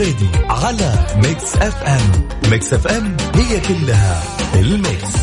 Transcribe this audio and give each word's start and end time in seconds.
الفريدي 0.00 0.30
على 0.48 0.94
Mix 1.16 1.56
FM. 1.56 2.28
Mix 2.50 2.74
FM 2.74 3.16
هي 3.34 3.60
كلها 3.60 4.22
ال 4.54 4.66
mix. 4.66 5.14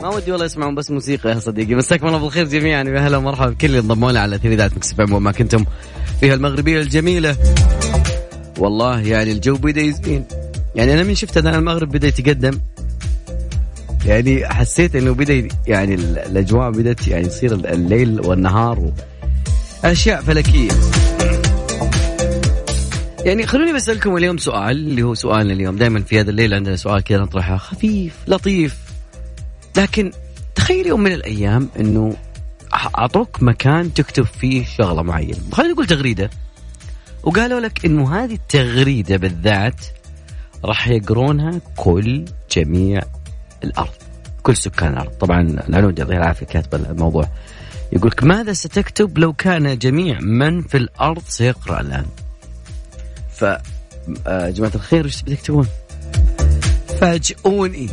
ما 0.00 0.08
ودي 0.08 0.32
والله 0.32 0.44
يسمعون 0.44 0.74
بس 0.74 0.90
موسيقى 0.90 1.30
يا 1.30 1.38
صديقي. 1.38 1.74
مساكم 1.74 2.06
الله 2.06 2.18
بالخير 2.18 2.44
جميعا. 2.44 2.84
يا 2.84 3.00
هلا 3.00 3.16
ومرحبا. 3.16 3.50
بكل 3.50 3.66
اللي 3.66 3.78
انضموا 3.78 4.10
لنا 4.10 4.20
على 4.20 4.38
اذاعه 4.52 4.70
Mix 4.76 4.92
FM 5.00 5.12
وما 5.12 5.32
كنتم 5.32 5.64
فيها 6.20 6.34
المغربية 6.34 6.80
الجميلة. 6.80 7.36
والله 8.58 9.00
يعني 9.00 9.32
الجو 9.32 9.56
بدا 9.56 9.80
يزين. 9.80 10.41
يعني 10.74 10.94
أنا 10.94 11.02
من 11.02 11.14
شفت 11.14 11.36
اذان 11.36 11.54
المغرب 11.54 11.88
بدأ 11.88 12.08
يتقدم. 12.08 12.60
يعني 14.06 14.48
حسيت 14.48 14.96
إنه 14.96 15.14
بدأ 15.14 15.48
يعني 15.66 15.94
ال- 15.94 16.18
الأجواء 16.18 16.70
بدأت 16.70 17.08
يعني 17.08 17.26
يصير 17.26 17.54
الليل 17.54 18.20
والنهار 18.20 18.80
و... 18.80 18.92
أشياء 19.84 20.22
فلكية. 20.22 20.70
يعني 23.24 23.46
خلوني 23.46 23.72
بسألكم 23.72 24.16
اليوم 24.16 24.38
سؤال 24.38 24.76
اللي 24.76 25.02
هو 25.02 25.14
سؤالنا 25.14 25.52
اليوم. 25.52 25.76
دائما 25.76 26.00
في 26.00 26.20
هذا 26.20 26.30
الليل 26.30 26.54
عندنا 26.54 26.76
سؤال 26.76 27.02
كذا 27.04 27.18
نطرحه. 27.18 27.56
خفيف 27.56 28.14
لطيف. 28.26 28.76
لكن 29.76 30.10
تخيل 30.54 30.86
يوم 30.86 31.00
من 31.00 31.12
الأيام 31.12 31.68
إنه 31.80 32.16
اعطوك 32.74 33.42
مكان 33.42 33.94
تكتب 33.94 34.24
فيه 34.24 34.64
شغلة 34.64 35.02
معينة. 35.02 35.38
خلينا 35.52 35.72
نقول 35.72 35.86
تغريدة. 35.86 36.30
وقالوا 37.22 37.60
لك 37.60 37.84
إنه 37.84 38.14
هذه 38.14 38.34
التغريدة 38.34 39.16
بالذات 39.16 39.80
راح 40.64 40.88
يقرونها 40.88 41.60
كل 41.76 42.24
جميع 42.56 43.02
الأرض 43.64 43.90
كل 44.42 44.56
سكان 44.56 44.92
الأرض. 44.92 45.10
طبعا 45.10 45.40
العنود 45.40 45.98
يعطيها 45.98 46.16
العافية 46.16 46.46
كاتبه 46.46 46.90
الموضوع 46.90 47.28
يقول 47.92 48.10
لك 48.10 48.24
ماذا 48.24 48.52
ستكتب 48.52 49.18
لو 49.18 49.32
كان 49.32 49.78
جميع 49.78 50.18
من 50.20 50.62
في 50.62 50.76
الأرض 50.76 51.22
سيقرأ 51.28 51.80
الآن؟ 51.80 52.06
ف 53.30 53.44
آه، 54.26 54.50
جماعة 54.50 54.72
الخير 54.74 55.04
إيش 55.04 55.22
تبي 55.22 55.36
تكتبون 55.36 55.66
فاجئوني. 57.00 57.88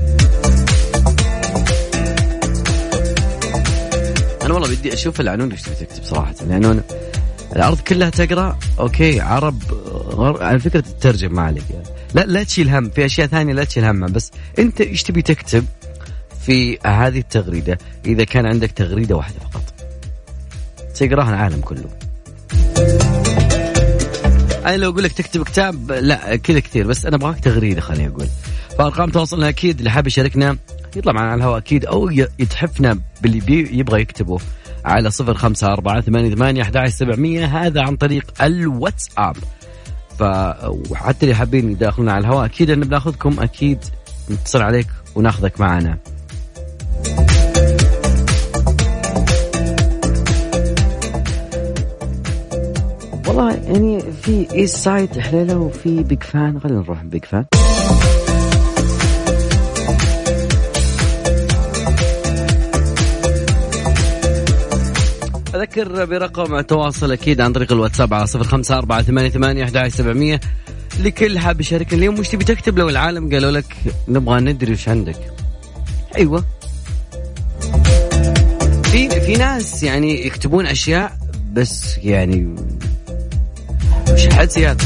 أنا 4.43 4.53
والله 4.53 4.75
بدي 4.75 4.93
أشوف 4.93 5.21
العنون 5.21 5.51
إيش 5.51 5.61
تبي 5.61 5.75
تكتب 5.75 6.03
صراحة. 6.03 6.33
لأنه 6.47 6.71
أنا 6.71 6.83
الأرض 7.55 7.79
كلها 7.79 8.09
تقرأ 8.09 8.59
أوكي 8.79 9.19
عرب 9.19 9.63
غر... 10.09 10.43
على 10.43 10.59
فكرة 10.59 10.79
تترجم 10.79 11.33
ما 11.33 11.41
عليك. 11.41 11.63
يعني. 11.69 11.85
لا 12.13 12.25
لا 12.25 12.43
تشيل 12.43 12.69
هم 12.69 12.89
في 12.89 13.05
أشياء 13.05 13.27
ثانية 13.27 13.53
لا 13.53 13.63
تشيل 13.63 13.85
همها 13.85 14.09
بس 14.09 14.31
أنت 14.59 14.81
إيش 14.81 15.03
تبي 15.03 15.21
تكتب 15.21 15.65
في 16.45 16.79
هذه 16.85 17.19
التغريدة؟ 17.19 17.77
إذا 18.05 18.23
كان 18.23 18.45
عندك 18.45 18.71
تغريدة 18.71 19.15
واحدة 19.15 19.39
فقط. 19.39 19.73
سيقراها 20.93 21.29
العالم 21.29 21.61
كله. 21.61 21.89
أنا 24.65 24.77
لو 24.77 24.89
أقول 24.91 25.03
لك 25.03 25.11
تكتب 25.11 25.43
كتاب 25.43 25.91
لا 25.91 26.35
كذا 26.35 26.59
كثير 26.59 26.87
بس 26.87 27.05
أنا 27.05 27.15
أبغاك 27.15 27.39
تغريدة 27.39 27.81
خليني 27.81 28.07
أقول. 28.07 28.27
فأرقام 28.77 29.09
تواصلنا 29.09 29.49
أكيد 29.49 29.77
اللي 29.77 29.89
حاب 29.89 30.07
يشاركنا 30.07 30.57
يطلع 30.95 31.13
معنا 31.13 31.31
على 31.31 31.37
الهواء 31.37 31.57
أكيد 31.57 31.85
أو 31.85 32.09
يتحفنا 32.39 32.99
باللي 33.21 33.77
يبغى 33.79 34.01
يكتبه. 34.01 34.39
على 34.85 35.11
صفر 35.11 35.33
خمسة 35.33 35.73
أربعة 35.73 36.01
ثمانية 36.01 36.35
ثمانية 36.35 36.61
أحد 36.61 36.87
سبعمية. 36.87 37.45
هذا 37.45 37.81
عن 37.81 37.95
طريق 37.95 38.25
الواتساب. 38.41 39.35
ف 40.19 40.23
وحتى 40.91 41.23
اللي 41.23 41.35
حابين 41.35 41.71
يداخلونا 41.71 42.11
على 42.11 42.27
الهواء 42.27 42.45
أكيد 42.45 42.69
أن 42.69 42.79
بناخذكم 42.79 43.39
أكيد 43.39 43.79
نتصل 44.31 44.61
عليك 44.61 44.87
وناخذك 45.15 45.59
معنا. 45.59 45.97
والله 53.27 53.53
يعني 53.53 54.01
في 54.21 54.47
East 54.53 54.77
Side 54.77 55.19
حليله 55.19 55.57
وفي 55.57 56.03
Big 56.03 56.23
Fan 56.23 56.59
خلينا 56.59 56.79
نروح 56.79 57.03
Big 57.03 57.25
Fan 57.25 57.45
أذكر 65.55 66.05
برقم 66.05 66.55
التواصل 66.55 67.11
أكيد 67.11 67.41
عن 67.41 67.53
طريق 67.53 67.71
الواتساب 67.71 68.13
على 68.13 68.27
صفر 68.27 68.43
خمسة 68.43 68.77
أربعة 68.77 69.01
ثمانية 69.01 69.29
ثمانية 69.29 69.63
أحد 69.63 69.87
سبعمية 69.87 70.39
لكل 70.99 71.39
حاب 71.39 71.61
يشاركنا 71.61 71.97
اليوم 71.97 72.19
وش 72.19 72.29
تبي 72.29 72.43
تكتب 72.43 72.79
لو 72.79 72.89
العالم 72.89 73.33
قالوا 73.33 73.51
لك 73.51 73.75
نبغى 74.07 74.39
ندري 74.39 74.73
وش 74.73 74.89
عندك؟ 74.89 75.33
أيوة. 76.15 76.45
في 78.83 79.09
في 79.09 79.33
ناس 79.33 79.83
يعني 79.83 80.25
يكتبون 80.25 80.65
أشياء 80.65 81.17
بس 81.53 81.97
يعني 81.97 82.55
مش 84.13 84.27
حد 84.27 84.49
زيادة. 84.49 84.85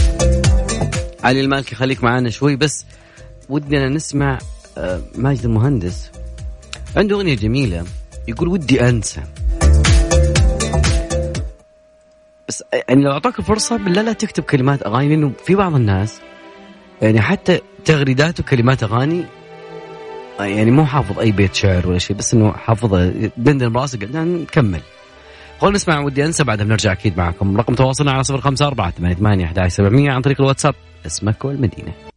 علي 1.24 1.42
المالكي 1.42 1.76
خليك 1.76 2.04
معانا 2.04 2.30
شوي 2.30 2.56
بس 2.56 2.86
ودنا 3.50 3.90
نسمع 3.90 4.40
آه، 4.78 5.02
ماجد 5.16 5.46
المهندس. 5.46 6.10
عنده 6.96 7.16
أغنية 7.16 7.36
جميلة 7.36 7.84
يقول 8.28 8.48
ودي 8.48 8.90
أنسى. 8.90 9.22
يعني 12.90 13.04
لو 13.04 13.12
أعطاك 13.12 13.40
الفرصه 13.40 13.78
بالله 13.78 14.02
لا 14.02 14.14
تكتب 14.14 14.44
كلمات 14.44 14.86
أغاني 14.86 15.10
لأنه 15.10 15.32
في 15.46 15.56
بعض 15.56 15.76
الناس 15.76 16.22
يعني 17.02 17.22
حتى 17.22 17.60
تغريدات 17.86 18.40
وكلمات 18.40 18.84
أغاني 18.84 19.24
يعني 20.40 20.72
مو 20.72 20.86
حافظ 20.86 21.20
أي 21.20 21.32
بيت 21.32 21.56
شعر 21.56 21.88
ولا 21.88 21.98
شيء 21.98 22.18
بس 22.18 22.34
إنه 22.34 22.52
حافظه 22.52 23.10
دندن 23.38 23.72
براسه 23.72 24.00
قاعد 24.00 24.16
نكمل. 24.16 24.82
خلونا 25.62 25.76
نسمع 25.76 26.00
ودي 26.00 26.26
أنسى 26.26 26.44
بعدها 26.44 26.66
بنرجع 26.66 26.92
أكيد 26.92 27.18
معكم. 27.18 27.58
رقم 27.58 27.76
تواصلنا 27.76 28.12
على 28.12 28.24
صفر 28.24 28.42
خمسة 28.42 28.68
أربعة 28.68 28.92
ثمانية 28.92 29.16
ثمانية 29.16 29.46
أحد 29.46 29.68
سبعمية 29.68 30.12
عن 30.12 30.22
طريق 30.22 30.42
الواتساب. 30.42 30.76
اسمك 31.06 31.46
والمدينة. 31.46 32.13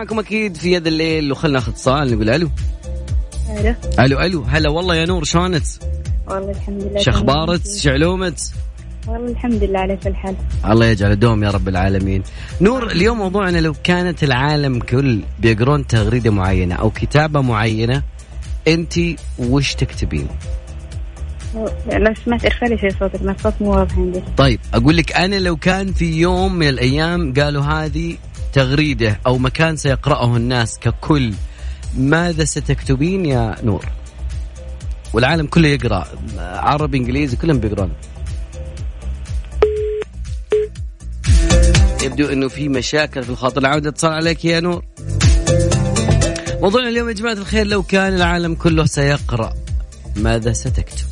معاكم 0.00 0.18
أكيد 0.18 0.56
في 0.56 0.72
يد 0.72 0.86
الليل 0.86 1.32
وخلنا 1.32 1.54
ناخذ 1.54 1.72
اتصال 1.72 2.14
نقول 2.14 2.30
ألو 2.30 2.50
ألو 3.50 3.74
ألو 3.98 4.20
ألو 4.20 4.42
هلا 4.42 4.70
والله 4.70 4.94
يا 4.94 5.06
نور 5.06 5.24
شلونك؟ 5.24 5.62
والله 6.26 6.50
الحمد 6.50 6.82
لله 6.82 7.00
شخبارك؟ 7.00 7.62
تمام. 7.62 7.78
شعلومك؟ 7.78 8.34
والله 9.08 9.30
الحمد 9.30 9.64
لله 9.64 9.78
على 9.78 9.96
كل 9.96 10.14
حال 10.14 10.34
الله 10.64 10.86
يجعل 10.86 11.12
الدوم 11.12 11.44
يا 11.44 11.50
رب 11.50 11.68
العالمين 11.68 12.22
نور 12.60 12.90
اليوم 12.90 13.18
موضوعنا 13.18 13.58
لو 13.58 13.74
كانت 13.84 14.24
العالم 14.24 14.78
كل 14.78 15.20
بيقرون 15.38 15.86
تغريدة 15.86 16.30
معينة 16.30 16.74
أو 16.74 16.90
كتابة 16.90 17.40
معينة 17.40 18.02
أنت 18.68 18.94
وش 19.38 19.74
تكتبين 19.74 20.28
لو 21.92 22.14
سمعت 22.24 22.44
ارفع 22.44 22.66
لي 22.66 22.78
شوي 22.78 22.90
صوتك 22.90 23.22
ما 23.22 23.32
الصوت 23.32 23.54
مو 23.60 23.70
واضح 23.70 23.98
عندي 23.98 24.22
طيب 24.36 24.60
أقول 24.74 24.96
لك 24.96 25.12
أنا 25.12 25.36
لو 25.36 25.56
كان 25.56 25.92
في 25.92 26.20
يوم 26.20 26.54
من 26.54 26.68
الأيام 26.68 27.34
قالوا 27.34 27.62
هذه 27.62 28.16
تغريدة 28.52 29.20
أو 29.26 29.38
مكان 29.38 29.76
سيقرأه 29.76 30.36
الناس 30.36 30.78
ككل 30.78 31.34
ماذا 31.96 32.44
ستكتبين 32.44 33.26
يا 33.26 33.56
نور؟ 33.62 33.86
والعالم 35.12 35.46
كله 35.46 35.68
يقرأ 35.68 36.06
عربي 36.38 36.98
إنجليزي 36.98 37.36
كلهم 37.36 37.60
بيقرون 37.60 37.92
يبدو 42.02 42.26
إنه 42.26 42.48
في 42.48 42.68
مشاكل 42.68 43.22
في 43.22 43.30
الخاطر 43.30 43.60
العودة 43.60 43.88
اتصال 43.88 44.12
عليك 44.12 44.44
يا 44.44 44.60
نور. 44.60 44.84
موضوعنا 46.62 46.88
اليوم 46.88 47.08
يا 47.08 47.14
جماعة 47.14 47.32
الخير 47.32 47.66
لو 47.66 47.82
كان 47.82 48.14
العالم 48.14 48.54
كله 48.54 48.86
سيقرأ 48.86 49.54
ماذا 50.16 50.52
ستكتب؟ 50.52 51.06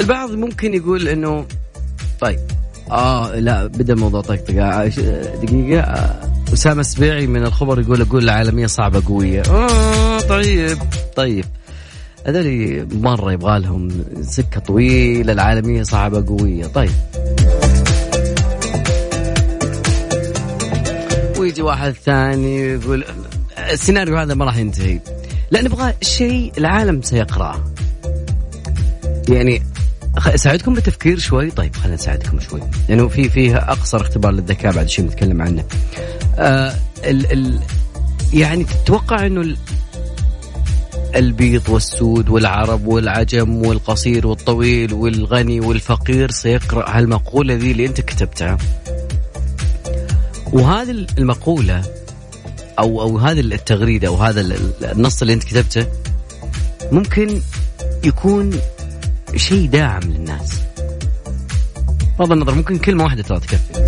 البعض 0.00 0.30
ممكن 0.30 0.74
يقول 0.74 1.08
إنه 1.08 1.46
طيب. 2.20 2.38
آه 2.90 3.34
لا 3.38 3.66
بدأ 3.66 3.94
موضوع 3.94 4.20
طقطقة 4.20 4.64
آه، 4.64 4.88
ش- 4.88 5.00
دقيقة. 5.42 5.80
آه، 5.80 6.20
أسامة 6.52 6.80
السبيعي 6.80 7.26
من 7.26 7.42
الخبر 7.42 7.80
يقول 7.80 8.00
أقول 8.02 8.24
العالمية 8.24 8.66
صعبة 8.66 9.02
قوية. 9.06 9.42
آه 9.42 10.20
طيب 10.20 10.78
طيب. 11.16 11.44
هذول 12.26 12.86
مرة 12.92 13.32
يبغى 13.32 13.58
لهم 13.60 13.88
سكة 14.22 14.60
طويلة. 14.60 15.32
العالمية 15.32 15.82
صعبة 15.82 16.26
قوية. 16.26 16.66
طيب. 16.66 16.90
ويجي 21.38 21.62
واحد 21.62 21.92
ثاني 22.04 22.60
يقول 22.60 23.04
السيناريو 23.72 24.16
هذا 24.18 24.34
ما 24.34 24.44
راح 24.44 24.56
ينتهي. 24.56 25.00
لا 25.50 25.62
نبغى 25.62 25.92
شيء 26.02 26.52
العالم 26.58 27.02
سيقرأه. 27.02 27.64
يعني 29.28 29.62
اساعدكم 30.26 30.74
بالتفكير 30.74 31.18
شوي؟ 31.18 31.50
طيب 31.50 31.76
خلينا 31.76 31.94
نساعدكم 31.96 32.40
شوي. 32.40 32.60
لأنه 32.88 33.08
في 33.08 33.28
فيه 33.28 33.56
أقصر 33.56 34.00
اختبار 34.00 34.32
للذكاء 34.32 34.72
بعد 34.72 34.88
شيء 34.88 35.04
نتكلم 35.04 35.42
عنه. 35.42 35.64
آه 36.38 36.74
ال 37.04 37.32
ال 37.32 37.60
يعني 38.32 38.64
تتوقع 38.64 39.26
إنه 39.26 39.40
ال- 39.40 39.56
البيض 41.16 41.68
والسود 41.68 42.28
والعرب 42.28 42.86
والعجم 42.86 43.66
والقصير 43.66 44.26
والطويل 44.26 44.92
والغني 44.94 45.60
والفقير 45.60 46.30
سيقرأ 46.30 46.98
هالمقولة 46.98 47.54
ذي 47.54 47.70
اللي 47.72 47.86
أنت 47.86 48.00
كتبتها؟ 48.00 48.58
وهذه 50.52 51.06
المقولة 51.18 51.82
أو 52.78 53.02
أو 53.02 53.18
هذه 53.18 53.40
التغريدة 53.40 54.08
أو 54.08 54.16
هذا 54.16 54.40
ال- 54.40 54.52
ال- 54.52 54.84
النص 54.84 55.20
اللي 55.22 55.32
أنت 55.34 55.44
كتبته 55.44 55.86
ممكن 56.92 57.40
يكون 58.04 58.50
شيء 59.36 59.68
داعم 59.68 60.02
للناس. 60.02 60.60
بغض 62.18 62.32
النظر 62.32 62.54
ممكن 62.54 62.78
كلمة 62.78 63.04
واحدة 63.04 63.22
ترى 63.22 63.40
تكفي. 63.40 63.80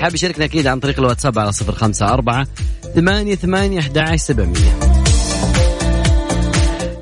حاب 0.00 0.14
يشاركنا 0.14 0.44
أكيد 0.44 0.66
عن 0.66 0.80
طريق 0.80 0.98
الواتساب 0.98 1.38
على 1.38 1.52
صفر 1.52 1.72
خمسة 1.72 2.06
أربعة 2.06 2.46
ثمانية 2.94 3.34
ثمانية 3.34 3.78
أحد 3.78 4.16
سبعمية. 4.16 4.78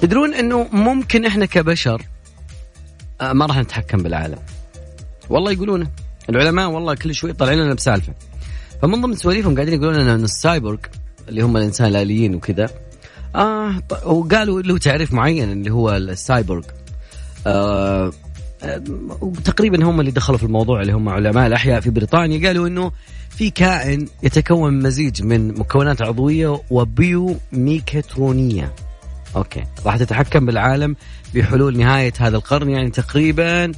تدرون 0.01 0.35
أنه 0.35 0.69
ممكن 0.73 1.27
إحنا 1.27 1.47
كبشر 1.47 2.03
آه، 3.21 3.33
ما 3.33 3.47
راح 3.47 3.59
نتحكم 3.59 4.03
بالعالم. 4.03 4.39
والله 5.31 5.53
يقولون 5.53 5.89
العلماء 6.31 6.71
والله 6.71 6.95
كل 6.95 7.15
شوي 7.15 7.33
طالعين 7.33 7.59
لنا 7.59 7.75
بسالفة. 7.75 8.13
فمن 8.83 9.01
ضمن 9.01 9.17
سواليفهم 9.17 9.55
قاعدين 9.55 9.75
يقولون 9.75 9.95
لنا 9.95 10.15
أن 10.15 10.25
السايبورغ 10.25 10.79
اللي 11.29 11.43
هم 11.43 11.57
الإنسان 11.57 11.87
الآليين 11.87 12.35
وكذا 12.35 12.71
آه 13.35 13.83
وقالوا 14.05 14.63
له 14.63 14.79
تعريف 14.79 15.13
معين 15.13 15.53
اللي 15.53 15.71
هو 15.71 15.97
السايبورغ. 15.97 16.65
آه 17.47 18.13
تقريبا 19.45 19.85
هم 19.85 20.01
اللي 20.01 20.11
دخلوا 20.11 20.39
في 20.39 20.45
الموضوع 20.45 20.81
اللي 20.81 20.93
هم 20.93 21.09
علماء 21.09 21.47
الأحياء 21.47 21.81
في 21.81 21.91
بريطانيا. 21.91 22.47
قالوا 22.47 22.69
إنه 22.69 22.93
في 23.31 23.51
كائن 23.51 24.09
يتكون 24.23 24.83
مزيج 24.83 25.23
من 25.23 25.59
مكونات 25.59 26.03
عضوية 26.03 26.63
وبيو 26.71 27.37
ميكاترونيه 27.53 28.75
okay. 29.37 29.65
راح 29.87 29.97
تتحكم 29.97 30.47
بالعالم 30.47 30.97
بحلول 31.35 31.79
نهاية 31.79 32.13
هذا 32.19 32.37
القرن 32.37 32.71
يعني 32.71 32.91
تقريبا 32.91 33.73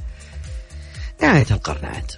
نهاية 1.23 1.47
القرن 1.51 1.85
عاد. 1.85 2.11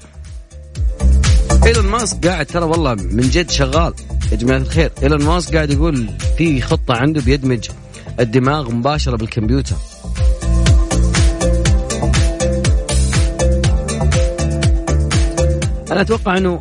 إيلون 1.67 1.87
ماسك 1.87 2.27
قاعد 2.27 2.47
ترى 2.47 2.65
والله 2.65 2.95
من 2.95 3.23
جد 3.23 3.51
شغال. 3.51 3.95
يا 4.33 4.37
جماعة 4.37 4.59
الخير 4.59 4.93
إيلون 5.03 5.25
ماسك 5.25 5.55
قاعد 5.55 5.71
يقول 5.71 6.09
في 6.39 6.61
خطة 6.61 6.95
عنده 6.95 7.21
بيدمج 7.21 7.69
الدماغ 8.21 8.71
مباشرة 8.71 9.17
بالكمبيوتر. 9.17 9.77
أنا 15.95 16.03
أتوقع 16.03 16.37
إنه 16.37 16.59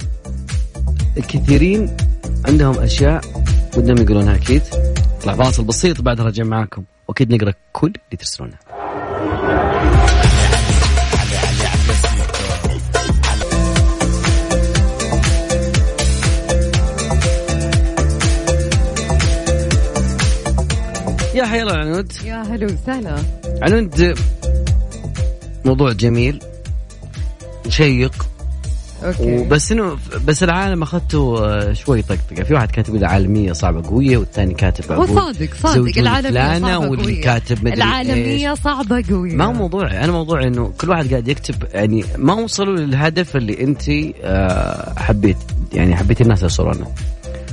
الكثيرين 1.18 1.98
عندهم 2.46 2.80
أشياء 2.80 3.22
ودهم 3.78 3.98
يقولونها 3.98 4.36
أكيد. 4.36 4.62
طلع 5.24 5.36
فاصل 5.36 5.64
بسيط 5.64 6.02
بعد 6.02 6.22
رجع 6.22 6.44
معاكم. 6.44 6.84
وأكيد 7.08 7.34
نقرأ 7.34 7.54
كل 7.72 7.88
اللي 7.88 8.18
ترسلونه. 8.18 8.54
يا 21.36 21.62
الله 21.62 21.74
عنود. 21.74 22.12
يا 22.26 22.42
هلا 22.42 22.66
وسهلا. 22.66 23.16
عنود 23.62 24.16
موضوع 25.66 25.92
جميل 25.92 26.40
شيق 27.70 28.33
أوكي. 29.04 29.38
وبس 29.38 29.72
إنه 29.72 29.98
بس 30.26 30.44
العالم 30.44 30.84
أخذته 30.84 31.46
آه، 31.46 31.74
شوي 31.74 32.02
طقطقه 32.02 32.44
في 32.44 32.54
واحد 32.54 32.72
كاتب 32.72 32.96
لي 32.96 33.06
عالمية 33.06 33.52
صعبة 33.54 33.90
قوية 33.90 34.18
والثاني 34.18 34.54
كاتب 34.54 34.92
هو 34.92 35.06
صادق 35.06 35.50
صادق. 35.64 35.92
صعبة 36.02 36.78
واللي 36.78 37.04
قوية. 37.04 37.22
كاتب 37.22 37.58
مدري 37.60 37.74
العالمية 37.74 38.52
إيش. 38.52 38.60
صعبة 38.60 39.04
قوية. 39.10 39.36
ما 39.36 39.46
هو 39.46 39.54
موضوعي 39.54 40.04
أنا 40.04 40.12
موضوعي 40.12 40.48
إنه 40.48 40.74
كل 40.82 40.90
واحد 40.90 41.10
قاعد 41.10 41.28
يكتب 41.28 41.56
يعني 41.74 42.04
ما 42.18 42.34
وصلوا 42.34 42.76
للهدف 42.78 43.36
اللي 43.36 43.64
أنت 43.64 43.82
آه، 44.24 44.94
حبيت 45.00 45.38
يعني 45.74 45.96
حبيت 45.96 46.22
الناس 46.22 46.44
يوصلونه 46.44 46.88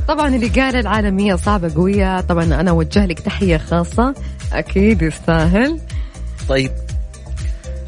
طبعا 0.08 0.28
اللي 0.28 0.48
قال 0.48 0.76
العالمية 0.76 1.34
صعبة 1.34 1.74
قوية 1.74 2.20
طبعا 2.20 2.44
أنا 2.44 2.70
أوجه 2.70 3.06
لك 3.06 3.20
تحية 3.20 3.56
خاصة 3.56 4.14
أكيد 4.52 5.02
يستاهل. 5.02 5.78
طيب 6.48 6.70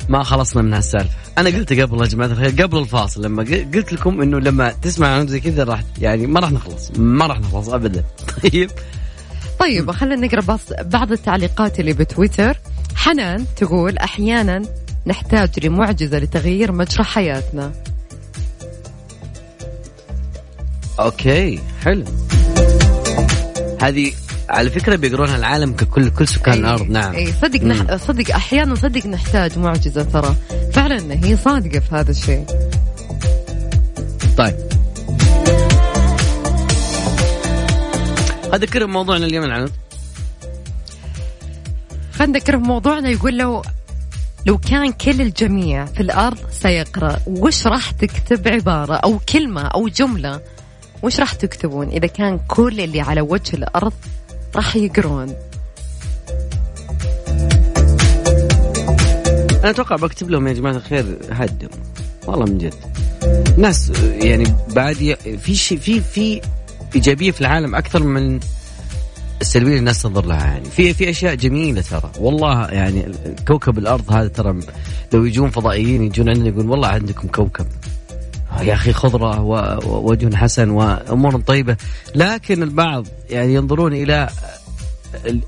ما 0.08 0.22
خلصنا 0.22 0.62
من 0.62 0.74
هالسالفة. 0.74 1.16
أنا 1.38 1.50
قلت 1.50 1.72
قبل 1.72 2.00
يا 2.00 2.06
جماعة 2.06 2.28
الخير 2.28 2.62
قبل 2.62 2.78
الفاصل 2.78 3.24
لما 3.24 3.42
قلت 3.74 3.92
لكم 3.92 4.22
إنه 4.22 4.40
لما 4.40 4.72
تسمع 4.82 5.08
عن 5.08 5.26
زي 5.26 5.40
كذا 5.40 5.64
راح 5.64 5.82
يعني 5.98 6.26
ما 6.26 6.40
راح 6.40 6.52
نخلص 6.52 6.90
ما 6.96 7.26
راح 7.26 7.40
نخلص 7.40 7.68
ابدا. 7.68 8.04
طيب. 8.42 8.70
طيب 9.58 9.90
خلينا 9.90 10.26
نقرأ 10.26 10.40
بس 10.40 10.72
بعض 10.80 11.12
التعليقات 11.12 11.80
اللي 11.80 11.92
بتويتر. 11.92 12.58
حنان 12.96 13.44
تقول 13.56 13.98
أحيانا 13.98 14.62
نحتاج 15.06 15.66
لمعجزة 15.66 16.18
لتغيير 16.18 16.72
مجرى 16.72 17.04
حياتنا. 17.04 17.72
أوكي 21.00 21.60
حلو. 21.84 22.04
هذه 23.82 24.12
على 24.52 24.70
فكرة 24.70 24.96
بيقرونها 24.96 25.36
العالم 25.36 25.72
ككل 25.72 26.10
كل 26.10 26.28
سكان 26.28 26.54
أي- 26.54 26.58
الأرض 26.58 26.90
نعم. 26.90 27.14
اي 27.14 27.32
صدق 27.42 27.62
نح... 27.62 27.96
صدق 27.96 28.34
أحيانا 28.34 28.74
صدق 28.74 29.06
نحتاج 29.06 29.58
معجزة 29.58 30.02
ترى. 30.02 30.36
فعلا 30.72 31.24
هي 31.24 31.36
صادقة 31.36 31.78
في 31.80 31.94
هذا 31.94 32.10
الشيء. 32.10 32.44
طيب. 34.36 34.54
أذكر 38.54 38.86
موضوعنا 38.86 39.26
اليوم 39.26 39.44
العنود. 39.44 39.72
خلينا 42.12 42.38
نذكر 42.38 42.56
موضوعنا 42.56 43.08
يقول 43.10 43.38
لو 43.38 43.62
لو 44.46 44.58
كان 44.58 44.92
كل 44.92 45.20
الجميع 45.20 45.84
في 45.84 46.00
الأرض 46.00 46.38
سيقرأ 46.52 47.16
وش 47.26 47.66
راح 47.66 47.90
تكتب 47.90 48.48
عبارة 48.48 48.94
أو 48.94 49.18
كلمة 49.18 49.62
أو 49.62 49.88
جملة؟ 49.88 50.40
وش 51.02 51.20
راح 51.20 51.32
تكتبون 51.32 51.88
إذا 51.88 52.06
كان 52.06 52.40
كل 52.48 52.80
اللي 52.80 53.00
على 53.00 53.20
وجه 53.20 53.56
الأرض 53.56 53.92
راح 54.56 54.76
يقرون. 54.76 55.34
أنا 59.62 59.70
أتوقع 59.70 59.96
بكتب 59.96 60.30
لهم 60.30 60.48
يا 60.48 60.52
جماعة 60.52 60.72
الخير 60.72 61.18
هدم. 61.30 61.68
والله 62.26 62.44
من 62.44 62.58
جد. 62.58 62.74
ناس 63.56 63.92
يعني 64.00 64.44
بعد. 64.74 65.16
في 65.42 65.54
شيء 65.54 65.78
في 65.78 66.00
في 66.00 66.40
إيجابية 66.94 67.30
في 67.30 67.40
العالم 67.40 67.74
أكثر 67.74 68.02
من 68.02 68.40
السلبية 69.40 69.68
اللي 69.68 69.78
الناس 69.78 70.02
تنظر 70.02 70.26
لها 70.26 70.46
يعني. 70.46 70.64
في 70.64 70.94
في 70.94 71.10
أشياء 71.10 71.34
جميلة 71.34 71.80
ترى. 71.80 72.10
والله 72.18 72.66
يعني 72.66 73.12
كوكب 73.48 73.78
الأرض 73.78 74.12
هذا 74.12 74.28
ترى 74.28 74.60
لو 75.12 75.24
يجون 75.24 75.50
فضائيين 75.50 76.02
يجون 76.02 76.28
عندنا 76.28 76.48
يقول 76.48 76.70
والله 76.70 76.88
عندكم 76.88 77.28
كوكب. 77.28 77.66
يا 78.60 78.74
أخي 78.74 78.92
خضرة 78.92 79.40
ووجه 79.40 80.36
حسن 80.36 80.70
وأمور 80.70 81.40
طيبة. 81.40 81.76
لكن 82.14 82.62
البعض 82.62 83.06
يعني 83.30 83.54
ينظرون 83.54 83.92
إلى 83.92 84.28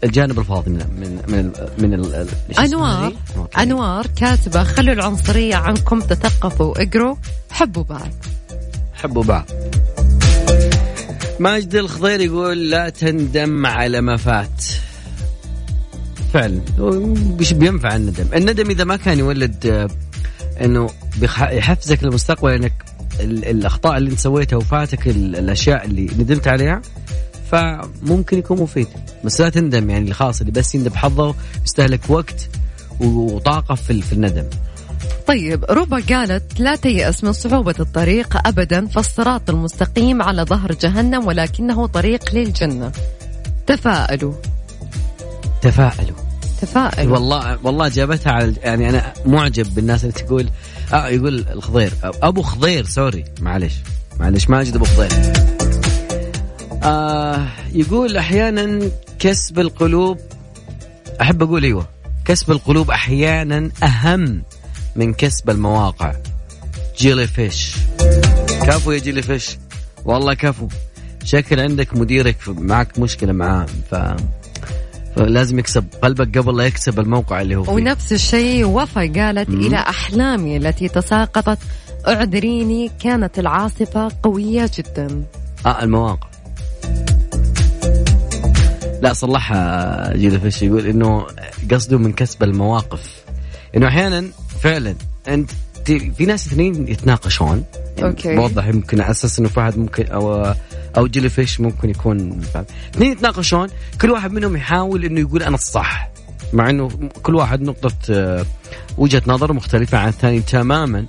الجانب 0.05 0.39
الفاضي 0.39 0.71
من 0.71 0.79
من 0.99 1.23
من 1.29 1.53
من 1.79 1.95
ال- 1.95 2.29
أنوار. 2.59 3.13
أنوار 3.59 4.07
كاتبة 4.17 4.65
خلوا 4.65 4.95
العنصرية 4.95 5.55
عنكم 5.57 6.01
تثقفوا 6.01 6.83
اقروا. 6.83 7.17
حبوا 7.51 7.83
بعض. 7.83 8.09
حبوا 8.95 9.23
بعض. 9.25 9.45
ماجد 11.41 11.75
الخضير 11.75 12.21
يقول 12.21 12.71
لا 12.71 12.89
تندم 12.89 13.67
على 13.67 14.01
ما 14.01 14.17
فات. 14.17 14.65
فعلا. 16.33 16.61
وش 16.79 17.53
بينفع 17.53 17.97
الندم؟ 17.97 18.27
الندم 18.35 18.71
إذا 18.71 18.85
ما 18.85 18.97
كان 18.97 19.19
يولد 19.19 19.67
آه، 19.67 19.89
إنه 20.65 20.91
يحفزك 21.51 22.05
للمستقبل 22.05 22.51
إنك 22.51 22.73
الأخطاء 23.21 23.97
اللي 23.97 24.11
أنت 24.11 24.19
سويتها 24.19 24.57
وفاتك 24.57 25.09
ال- 25.09 25.37
الأشياء 25.37 25.85
اللي 25.85 26.03
ندمت 26.19 26.49
عليها 26.49 26.83
فممكن 27.51 28.39
يكون 28.39 28.61
مفيد. 28.61 28.89
بس 29.25 29.41
لا 29.41 29.49
تندم 29.49 29.91
يعني 29.91 30.09
الخاص 30.09 30.41
اللي 30.41 30.53
بس 30.53 30.75
يندم 30.75 30.91
حظه 30.95 31.35
يستهلك 31.65 32.01
وقت 32.09 32.49
وطاقة 33.01 33.75
في 33.75 34.03
في 34.03 34.13
الندم. 34.13 34.45
طيب 35.27 35.65
ربا 35.71 36.03
قالت 36.09 36.61
لا 36.61 36.77
تيأس 36.77 37.25
من 37.25 37.33
صعوبة 37.33 37.75
الطريق 37.81 38.47
أبدا 38.47 38.87
فالصراط 38.87 39.51
المستقيم 39.51 40.23
على 40.23 40.43
ظهر 40.43 40.73
جهنم 40.73 41.27
ولكنه 41.27 41.87
طريق 41.87 42.35
للجنة. 42.35 42.93
تفاءلوا. 43.67 44.33
تفاءلوا. 45.63 46.17
تفاءلوا. 46.63 47.13
والله 47.13 47.59
والله 47.63 47.89
جابتها 47.89 48.33
على 48.33 48.55
يعني 48.63 48.91
أنا 48.91 49.13
معجب 49.27 49.75
بالناس 49.75 50.03
اللي 50.05 50.13
تقول 50.13 50.49
آه 50.93 51.09
يقول 51.09 51.47
الخضير. 51.53 51.93
أبو 52.03 52.43
خضير 52.43 52.85
سوري. 52.85 53.25
معلش. 53.41 53.75
معلش 54.21 54.49
ماجد 54.49 54.75
أبو 54.77 54.85
خضير. 54.85 55.13
آه 56.83 57.47
يقول 57.73 58.17
أحيانا 58.17 58.91
كسب 59.19 59.59
القلوب 59.59 60.19
أحب 61.21 61.43
أقول 61.43 61.65
إيوه. 61.65 61.89
كسب 62.25 62.51
القلوب 62.51 62.91
أحيانا 62.91 63.71
أهم 63.83 64.43
من 64.97 65.15
كسب 65.15 65.51
المواقع. 65.51 66.15
جيلي 66.99 67.27
فيش. 67.27 67.75
كفو 68.63 68.93
يا 68.93 68.99
جيلي 68.99 69.23
فيش. 69.23 69.59
والله 70.05 70.35
كفو. 70.35 70.69
شكل 71.25 71.61
عندك 71.61 71.97
مديرك 71.97 72.37
معك 72.49 72.99
مشكلة 72.99 73.33
معاه 73.33 73.67
ف 73.91 73.95
فلازم 75.17 75.59
يكسب 75.59 75.85
قلبك 76.03 76.39
قبل 76.39 76.57
لا 76.57 76.65
يكسب 76.65 77.01
الموقع 77.01 77.41
اللي 77.41 77.57
هو 77.57 77.65
فيه. 77.65 77.73
ونفس 77.73 78.13
الشيء 78.13 78.65
وفا 78.65 79.01
قالت 79.01 79.51
مم. 79.51 79.67
إلى 79.67 79.77
أحلامي 79.77 80.57
التي 80.57 80.89
تساقطت. 80.89 81.59
اعذريني 82.09 82.91
كانت 83.03 83.39
العاصفة 83.39 84.09
قوية 84.23 84.71
جدا. 84.79 85.25
آه 85.67 85.83
المواقع. 85.83 86.29
لا 89.03 89.13
صلحها 89.13 90.17
جيل 90.17 90.41
فيش 90.41 90.63
يقول 90.63 90.87
إنه 90.87 91.27
قصده 91.71 91.99
من 91.99 92.13
كسب 92.13 92.43
المواقف. 92.43 93.25
إنه 93.77 93.89
أحيانا 93.89 94.25
فعلا 94.61 94.95
أنت 95.29 95.51
في 95.85 96.27
ناس 96.27 96.47
اثنين 96.47 96.89
يتناقشون. 96.89 97.65
يعني 97.99 98.11
أوكي. 98.11 98.37
بوضح 98.37 98.67
يمكن 98.67 99.01
على 99.01 99.11
أساس 99.11 99.39
إنه 99.39 99.49
فهد 99.49 99.79
ممكن 99.79 100.07
أو 100.07 100.55
أو 100.97 101.07
جيلي 101.07 101.29
فيش 101.29 101.61
ممكن 101.61 101.91
يكون. 101.91 102.43
اثنين 102.95 103.13
يتناقشون 103.13 103.69
كل 104.01 104.11
واحد 104.11 104.33
منهم 104.33 104.57
يحاول 104.57 105.05
إنه 105.05 105.21
يقول 105.21 105.43
أنا 105.43 105.55
الصح. 105.55 106.11
مع 106.53 106.71
إنه 106.71 106.89
كل 107.23 107.35
واحد 107.35 107.63
نقطة 107.63 107.93
آه، 108.11 108.47
وجهة 108.99 109.23
نظر 109.27 109.53
مختلفة 109.53 109.99
عن 109.99 110.09
الثاني 110.09 110.41
تماما. 110.41 111.07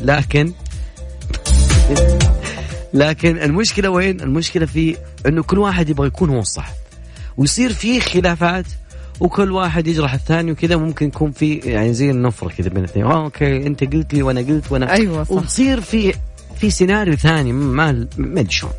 لكن 0.00 0.52
لكن 2.94 3.38
المشكلة 3.38 3.90
وين؟ 3.90 4.20
المشكلة 4.20 4.66
في 4.66 4.96
إنه 5.26 5.42
كل 5.42 5.58
واحد 5.58 5.88
يبغى 5.88 6.06
يكون 6.06 6.30
هو 6.30 6.38
الصح. 6.38 6.70
ويصير 7.36 7.72
في 7.72 8.00
خلافات 8.00 8.66
وكل 9.20 9.52
واحد 9.52 9.86
يجرح 9.86 10.14
الثاني 10.14 10.52
وكذا 10.52 10.76
ممكن 10.76 11.06
يكون 11.06 11.30
في 11.30 11.54
يعني 11.54 11.94
زي 11.94 12.10
النفرة 12.10 12.48
كذا 12.48 12.68
بين 12.68 12.84
الاثنين 12.84 13.06
أوكي 13.06 13.66
أنت 13.66 13.84
قلت 13.94 14.14
لي 14.14 14.22
وأنا 14.22 14.40
قلت 14.40 14.72
وأنا. 14.72 14.92
أيوة 14.92 15.24
صح. 15.24 15.30
وتصير 15.30 15.80
في 15.80 16.14
في 16.60 16.70
سيناريو 16.70 17.16
ثاني 17.16 17.52
ما 17.52 18.06
ما 18.18 18.40
أدري 18.40 18.50
شلون. 18.50 18.72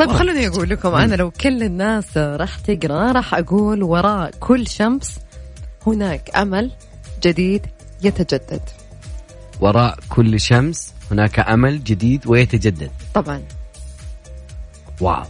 طيب 0.00 0.08
مرة. 0.08 0.18
خلوني 0.18 0.46
أقول 0.46 0.70
لكم 0.70 0.94
أنا 0.94 1.14
لو 1.14 1.30
كل 1.30 1.62
الناس 1.62 2.16
راح 2.16 2.58
تقرأ 2.58 3.12
راح 3.12 3.34
أقول 3.34 3.82
وراء 3.82 4.30
كل 4.40 4.68
شمس 4.68 5.18
هناك 5.86 6.30
أمل 6.36 6.70
جديد 7.22 7.66
يتجدد. 8.02 8.60
وراء 9.60 9.98
كل 10.08 10.40
شمس 10.40 10.92
هناك 11.10 11.40
أمل 11.40 11.84
جديد 11.84 12.26
ويتجدد. 12.26 12.90
طبعا. 13.14 13.42
واو. 15.00 15.22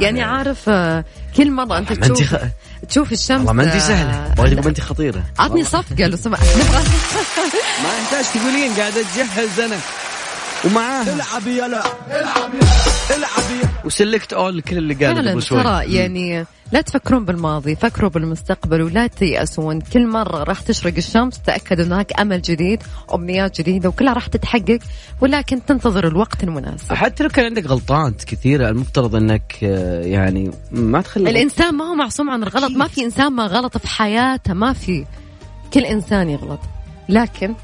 يعني 0.00 0.22
عارف 0.22 0.68
آه، 0.68 1.04
كل 1.36 1.50
ما 1.50 1.78
أنت 1.78 1.92
تشوف 1.92 2.34
خ... 2.34 2.36
تشوف 2.88 3.12
الشمس 3.12 3.38
والله 3.38 3.52
ما 3.52 3.62
أنت 3.62 3.72
آه، 3.72 3.78
سهلة. 3.78 4.34
ما 4.62 4.68
أنت 4.68 4.80
خطيرة. 4.80 5.24
عطني 5.38 5.64
صفقة 5.64 6.06
لو 6.06 6.16
سمحت 6.16 6.42
نبغى 6.56 6.82
ما 7.82 7.88
يحتاج 7.98 8.24
تقولين؟ 8.34 8.72
قاعد 8.74 8.92
أتجهز 8.92 9.60
أنا. 9.60 9.76
ومعاها. 10.66 11.14
العب 11.14 11.46
يلا. 11.46 11.66
العب 12.20 12.54
يلا 12.54 13.16
العب 13.16 13.50
يلا 13.50 13.68
وسلكت 13.84 14.32
اول 14.32 14.60
كل 14.60 14.76
اللي 14.78 14.94
قاله 14.94 15.40
فعلا 15.40 15.40
ترى 15.40 15.94
يعني 15.94 16.46
لا 16.72 16.80
تفكرون 16.80 17.24
بالماضي 17.24 17.76
فكروا 17.76 18.10
بالمستقبل 18.10 18.82
ولا 18.82 19.06
تيأسون. 19.06 19.80
كل 19.80 20.06
مرة 20.06 20.44
راح 20.44 20.60
تشرق 20.60 20.94
الشمس 20.96 21.40
تأكد 21.42 21.80
هناك 21.80 22.20
أمل 22.20 22.42
جديد 22.42 22.82
أمنيات 23.14 23.60
جديدة 23.60 23.88
وكلها 23.88 24.12
راح 24.12 24.26
تتحقق 24.26 24.78
ولكن 25.20 25.64
تنتظر 25.64 26.06
الوقت 26.06 26.44
المناسب. 26.44 26.94
حتى 26.94 27.22
لو 27.24 27.28
كان 27.30 27.44
عندك 27.44 27.66
غلطات 27.66 28.24
كثيرة 28.24 28.68
المفترض 28.68 29.16
إنك 29.16 29.56
آه، 29.62 30.02
يعني 30.02 30.50
ما 30.72 31.00
تخلي 31.00 31.30
الإنسان 31.30 31.74
ما 31.74 31.84
هو 31.84 31.94
معصوم 31.94 32.30
عن 32.30 32.42
الغلط. 32.42 32.70
ما 32.70 32.88
في 32.88 33.04
إنسان 33.04 33.32
ما 33.32 33.46
غلط 33.46 33.78
في 33.78 33.88
حياته 33.88 34.54
ما 34.54 34.72
في 34.72 35.04
كل 35.74 35.80
إنسان 35.84 36.30
يغلط. 36.30 36.60
لكن 37.08 37.54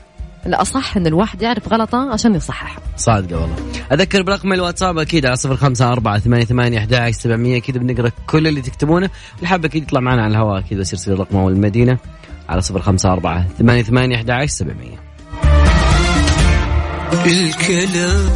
الأصح 0.46 0.96
أن 0.96 1.06
الواحد 1.06 1.42
يعرف 1.42 1.72
غلطة 1.72 2.12
عشان 2.12 2.34
يصححه 2.34 2.82
صادقة 2.96 3.40
والله. 3.40 3.56
أذكر 3.92 4.22
برقم 4.22 4.52
الواتساب 4.52 4.98
أكيد 4.98 5.26
على 5.26 5.36
صفر 5.36 5.56
خمسة 5.56 5.92
أربعة 5.92 6.18
ثمانية 6.18 6.44
ثمانية 6.44 6.78
أحد 6.78 7.10
سبعمية. 7.10 7.56
أكيد 7.56 7.78
بنقرأ 7.78 8.10
كل 8.26 8.46
اللي 8.46 8.60
تكتبونه. 8.60 9.10
اللي 9.36 9.48
حاب 9.48 9.64
أكيد 9.64 9.82
يطلع 9.82 10.00
معنا 10.00 10.22
على 10.22 10.30
الهواء 10.30 10.58
أكيد 10.58 10.78
بس 10.78 10.92
يرسل 10.92 11.18
رقمه 11.18 11.48
المدينة 11.48 11.98
على 12.48 12.60
صفر 12.60 12.80
خمسة 12.82 13.12
أربعة 13.12 13.48
ثمانية 13.58 13.82
ثمانية 13.82 14.16
أحد 14.16 14.44
سبعمية. 14.44 14.96
الكلام 17.26 18.30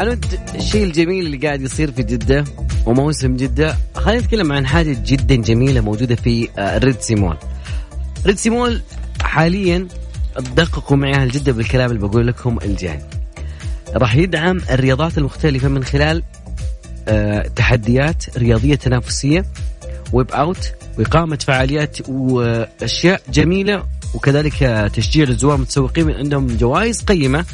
ود 0.00 0.24
الشيء 0.54 0.84
الجميل 0.84 1.26
اللي 1.26 1.36
قاعد 1.36 1.62
يصير 1.62 1.92
في 1.92 2.02
جدة 2.02 2.44
وموسم 2.86 3.36
جدة 3.36 3.76
خلينا 3.94 4.20
نتكلم 4.20 4.52
عن 4.52 4.66
حاجة 4.66 4.96
جدا 5.06 5.34
جميلة 5.34 5.80
موجودة 5.80 6.14
في 6.14 6.48
آه، 6.58 6.78
Red 6.78 7.00
Sea 7.00 7.14
Mall. 7.14 7.36
Red 8.26 8.36
Sea 8.38 8.56
Mall 8.56 8.80
حاليا 9.22 9.88
دققوا 10.56 10.96
معي 10.96 11.14
أهل 11.14 11.30
جدة 11.30 11.52
بالكلام 11.52 11.90
اللي 11.90 12.08
بقول 12.08 12.26
لكم 12.26 12.58
الجاي. 12.64 13.00
راح 13.94 14.16
يدعم 14.16 14.60
الرياضات 14.70 15.18
المختلفة 15.18 15.68
من 15.68 15.84
خلال 15.84 16.22
آه، 17.08 17.42
تحديات 17.56 18.38
رياضية 18.38 18.74
تنافسية 18.74 19.44
وي 20.12 20.30
about 20.30 20.72
وإقامة 20.98 21.38
فعاليات 21.46 21.98
وأشياء 22.08 23.20
جميلة 23.32 23.84
وكذلك 24.14 24.90
تشجيع 24.94 25.24
للزوار 25.24 25.54
المتسوقين 25.54 26.06
من 26.06 26.14
عندهم 26.14 26.46
جوائز 26.46 27.02
قيمة. 27.02 27.44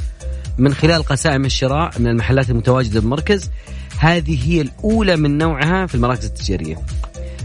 من 0.58 0.74
خلال 0.74 1.02
قسائم 1.02 1.44
الشراء 1.44 1.90
من 1.98 2.06
المحلات 2.06 2.50
المتواجدة 2.50 3.00
بالمركز 3.00 3.50
هذه 3.98 4.38
هي 4.50 4.60
الأولى 4.60 5.16
من 5.16 5.38
نوعها 5.38 5.86
في 5.86 5.94
المراكز 5.94 6.24
التجارية. 6.24 6.76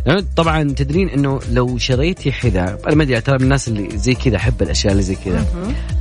يعني 0.06 0.26
طبعا 0.36 0.64
تدرين 0.64 1.10
إنه 1.10 1.40
لو 1.52 1.78
شريتي 1.78 2.32
حذاء 2.32 2.80
أنا 2.88 2.96
ما 2.96 3.04
أدري 3.04 3.22
ترى 3.22 3.38
من 3.38 3.44
الناس 3.44 3.68
اللي 3.68 3.98
زي 3.98 4.14
كذا 4.14 4.36
أحب 4.38 4.62
الأشياء 4.62 4.92
اللي 4.92 5.04
زي 5.04 5.16
كذا. 5.16 5.46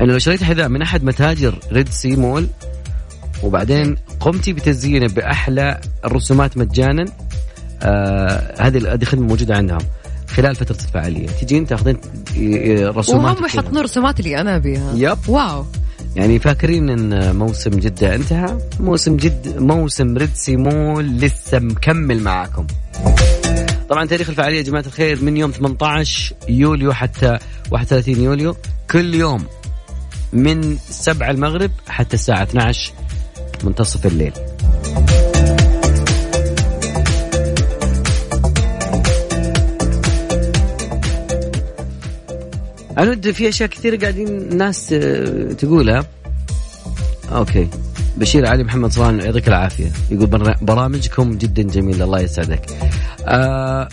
إنه 0.01 0.13
لو 0.13 0.19
شريتي 0.19 0.45
حذاء 0.45 0.69
من 0.69 0.83
أحد 0.83 1.05
متاجر 1.05 1.59
Red 1.73 1.89
Sea 1.89 2.17
Mall 2.17 2.47
وبعدين 3.43 3.97
قمتي 4.21 4.53
بتزيينه 4.53 5.07
بأحلى 5.07 5.81
الرسومات 6.05 6.57
مجانا 6.57 7.05
آه 7.83 8.55
هذه 8.59 8.93
هذه 8.93 9.05
خدمة 9.05 9.27
موجودة 9.27 9.57
عندهم 9.57 9.81
خلال 10.29 10.55
فترة 10.55 10.79
الفعالية. 10.85 11.27
تجين 11.27 11.67
تاخذين 11.67 11.97
رسومات 12.81 13.37
وهم 13.37 13.47
يحطون 13.47 13.79
رسومات 13.79 14.21
اللي 14.21 14.41
أنا 14.41 14.57
أبيها. 14.57 14.93
yep. 14.95 15.19
wow. 15.29 15.67
يعني 16.17 16.39
فاكرين 16.39 16.91
إن 16.91 17.37
موسم 17.37 17.71
جدة 17.71 18.15
انتهى؟ 18.15 18.59
موسم 18.81 19.17
جد 19.17 19.59
موسم 19.59 20.17
Red 20.17 20.35
Sea 20.35 20.66
Mall 20.66 21.07
لسه 21.07 21.59
مكمل 21.59 22.21
معاكم. 22.21 22.67
طبعا 23.89 24.07
تاريخ 24.07 24.29
الفعالية 24.29 24.57
يا 24.57 24.63
جماعة 24.63 24.85
الخير 24.87 25.23
من 25.23 25.37
يوم 25.37 25.51
18 25.51 26.35
يوليو 26.49 26.93
حتى 26.93 27.39
31 27.71 28.21
يوليو. 28.21 28.57
كل 28.91 29.15
يوم 29.15 29.45
من 30.33 30.77
7 30.91 31.31
المغرب 31.31 31.71
حتى 31.89 32.15
الساعة 32.15 32.43
12 32.43 32.93
منتصف 33.65 34.07
الليل. 34.07 34.33
أنا 42.99 43.11
ودي 43.11 43.33
في 43.33 43.49
أشياء 43.49 43.69
كثيرة 43.69 43.97
قاعدين 44.01 44.29
الناس 44.29 44.93
آه، 44.93 45.53
تقولها. 45.53 46.07
okay. 47.33 47.69
بشير 48.17 48.47
علي 48.47 48.65
محمد 48.65 48.93
صلان 48.93 49.21
يعطيك 49.21 49.49
العافية. 49.49 49.91
يقول 50.11 50.27
بر- 50.27 50.57
برامجكم 50.63 51.39
جدا 51.39 51.63
جميله 51.63 52.05
الله 52.05 52.21
يسعدك. 52.21 52.67
آه 53.27 53.89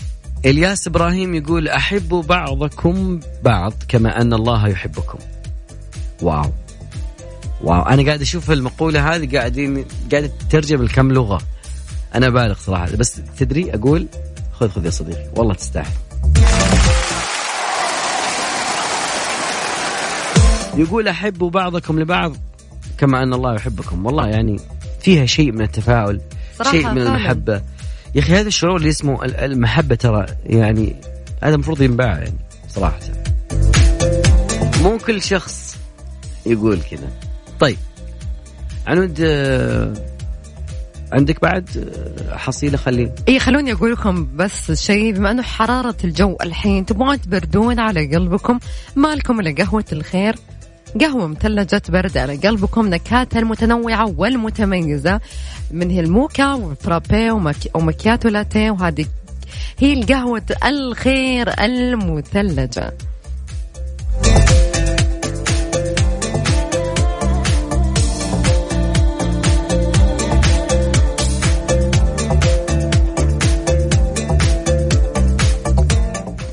إلياس 0.45 0.87
إبراهيم 0.87 1.35
يقول 1.35 1.67
أحب 1.67 2.09
بعضكم 2.09 3.19
بعض 3.43 3.73
كما 3.87 4.21
أن 4.21 4.33
الله 4.33 4.67
يحبكم. 4.67 5.19
wow. 6.21 6.51
wow. 7.61 7.81
أنا 7.81 8.05
قاعد 8.05 8.21
أشوف 8.21 8.51
المقولة 8.51 9.15
هذه 9.15 9.37
قاعدين 9.37 9.85
قاعدة 10.11 10.31
تترجم 10.49 10.83
لكم 10.83 11.11
لغة. 11.11 11.41
أنا 12.15 12.29
بالغ 12.29 12.55
صراحة 12.59 12.95
بس 12.95 13.21
تدري 13.39 13.73
أقول 13.73 14.07
خذ 14.53 14.69
خذ 14.69 14.85
يا 14.85 14.89
صديقي 14.89 15.29
والله 15.35 15.53
تستاهل. 15.53 15.91
يقول 20.75 21.07
احبوا 21.07 21.49
بعضكم 21.49 21.99
لبعض 21.99 22.33
كما 22.97 23.23
أن 23.23 23.33
الله 23.33 23.55
يحبكم. 23.55 24.05
والله 24.05 24.27
يعني 24.27 24.59
فيها 25.01 25.25
شيء 25.25 25.51
من 25.51 25.61
التفاعل 25.61 26.21
شيء 26.71 26.87
من 26.87 26.95
فعلاً. 26.95 27.01
المحبة. 27.15 27.61
يا 28.15 28.19
أخي 28.21 28.33
هذا 28.33 28.47
الشعور 28.47 28.75
اللي 28.75 28.89
اسمه 28.89 29.25
ال- 29.25 29.35
المحبة 29.35 29.95
ترى 29.95 30.25
يعني 30.45 30.95
هذا 31.43 31.55
المفروض 31.55 31.81
ينباع 31.81 32.07
يعني 32.17 32.33
صراحة. 32.69 32.99
مو 34.81 34.97
كل 34.97 35.21
شخص 35.21 35.77
يقول 36.45 36.79
كذا. 36.91 37.09
طيب 37.59 37.77
عنود 38.87 39.17
آه، 39.21 39.93
عندك 41.11 41.41
بعد 41.41 41.69
آه، 42.29 42.37
حصيلة 42.37 42.77
خليه 42.77 43.15
اي 43.27 43.39
خلوني 43.39 43.71
أقول 43.73 43.91
لكم 43.91 44.27
بس 44.35 44.71
شيء. 44.71 45.13
بما 45.13 45.31
أنه 45.31 45.41
حرارة 45.43 45.95
الجو 46.03 46.37
الحين 46.43 46.85
تبغون 46.85 47.21
تبردون 47.21 47.79
على 47.79 48.15
قلبكم 48.15 48.59
مالكم 48.95 49.39
إلا 49.39 49.63
قهوة 49.63 49.85
الخير. 49.91 50.35
قهوة 51.01 51.27
مثلجة 51.27 51.77
تبرد 51.77 52.17
على 52.17 52.35
قلبكم 52.35 52.87
نكهاتها 52.87 53.39
المتنوعة 53.39 54.13
والمتميزة 54.17 55.21
من 55.71 55.89
هي 55.89 55.99
الموكا 55.99 56.53
والفرابي 56.53 57.31
ومك... 57.31 57.55
ومكياتو 57.73 58.29
لاتيه. 58.29 58.71
وهذه 58.71 59.05
هي 59.79 59.93
القهوة 59.93 60.41
الخير 60.65 61.49
المثلجة. 61.59 62.93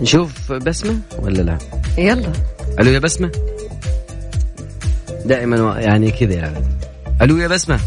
نشوف 0.00 0.52
بسمة 0.52 0.98
ولا 1.18 1.42
لا؟ 1.42 1.58
يلا. 1.98 2.32
ألو 2.78 2.90
يا 2.90 2.98
بسمة. 2.98 3.32
دائما 5.24 5.80
يعني 5.80 6.10
كذا 6.10 6.34
يعني. 6.34 6.64
ألو 7.22 7.36
يا 7.36 7.48
بسمة. 7.48 7.80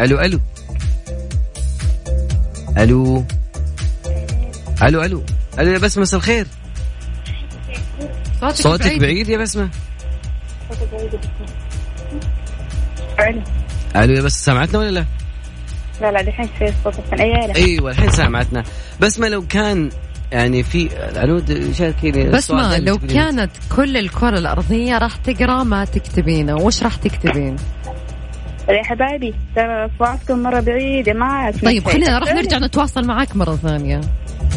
ألو 0.00 0.20
ألو. 0.20 0.40
ألو. 2.78 3.24
ألو 4.82 5.02
ألو. 5.02 5.22
ألو 5.58 5.72
يا 5.72 5.78
بسمة 5.78 6.02
مساء 6.02 6.18
الخير. 6.18 6.46
صوتك, 8.40 8.56
صوتك 8.56 8.98
بعيد. 8.98 9.28
يا 9.28 9.38
بسمة؟ 9.38 9.68
ألو. 13.20 13.42
ألو 13.96 14.14
يا 14.14 14.22
بس 14.22 14.44
سمعتنا 14.44 14.78
ولا 14.78 14.90
لا؟ 14.90 15.04
لا 16.00 16.12
لا 16.12 16.22
دحين 16.22 16.48
شوي 16.58 16.72
صوتك. 16.84 17.12
من 17.12 17.20
أيالة 17.20 17.54
أيوة 17.54 17.90
الحين 17.90 18.10
سمعتنا 18.10 18.64
بسمة 19.00 19.28
لو 19.28 19.46
كان 19.46 19.90
يعني 20.34 20.62
في 20.62 20.88
العنود 21.10 21.72
شاركيني 21.72 22.24
ما 22.50 22.78
لو. 22.78 22.98
كانت 22.98 23.50
كل 23.76 23.96
الكرة 23.96 24.38
الأرضية 24.38 24.98
راح 24.98 25.16
تقرأ 25.16 25.62
ما 25.62 25.84
تكتبينه. 25.84 26.54
وش 26.56 26.82
راح 26.82 26.96
تكتبين؟ 26.96 27.56
يا 28.68 28.82
حبايبي 28.84 29.34
ترى 29.56 29.86
أصواتكم 29.86 30.38
مرة 30.42 30.60
بعيدة 30.60 31.12
ما 31.12 31.52
طيب. 31.64 31.88
خلينا 31.88 32.18
راح 32.18 32.34
نرجع 32.34 32.58
نتواصل 32.58 33.06
معاك 33.06 33.36
مرة 33.36 33.56
ثانية. 33.56 34.00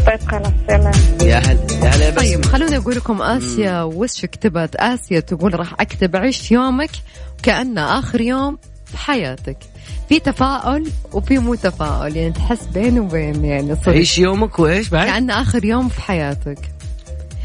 طيب 0.08 0.20
خلاص 0.20 0.52
يلا. 0.70 0.92
يا 1.24 1.38
هلا 1.38 1.84
يا 1.84 1.90
هلا 1.90 2.10
طيب 2.16 2.46
خلوني 2.46 2.78
أقول 2.78 2.96
لكم 2.96 3.22
آسيا 3.22 3.82
وش 3.82 4.26
كتبت؟ 4.26 4.76
آسيا 4.76 5.20
تقول 5.20 5.60
راح 5.60 5.74
أكتب 5.80 6.16
عيش 6.16 6.52
يومك 6.52 6.92
كأنه 7.44 8.00
آخر 8.00 8.22
يوم 8.22 8.58
في 8.86 8.98
حياتك 8.98 9.58
في 10.10 10.20
تفاؤل 10.20 10.92
وفي 11.14 11.38
مو 11.38 11.56
تفاؤل 11.56 12.16
يعني 12.16 12.34
تحس 12.34 12.66
بين 12.74 13.00
وبين 13.00 13.46
يعني 13.46 13.76
صدق. 13.76 13.90
عيش 13.90 14.18
يومك 14.20 14.60
وإيش 14.60 14.90
بعد؟ 14.90 15.08
كأنه 15.08 15.42
آخر 15.42 15.66
يوم 15.66 15.90
في 15.90 16.02
حياتك. 16.02 16.60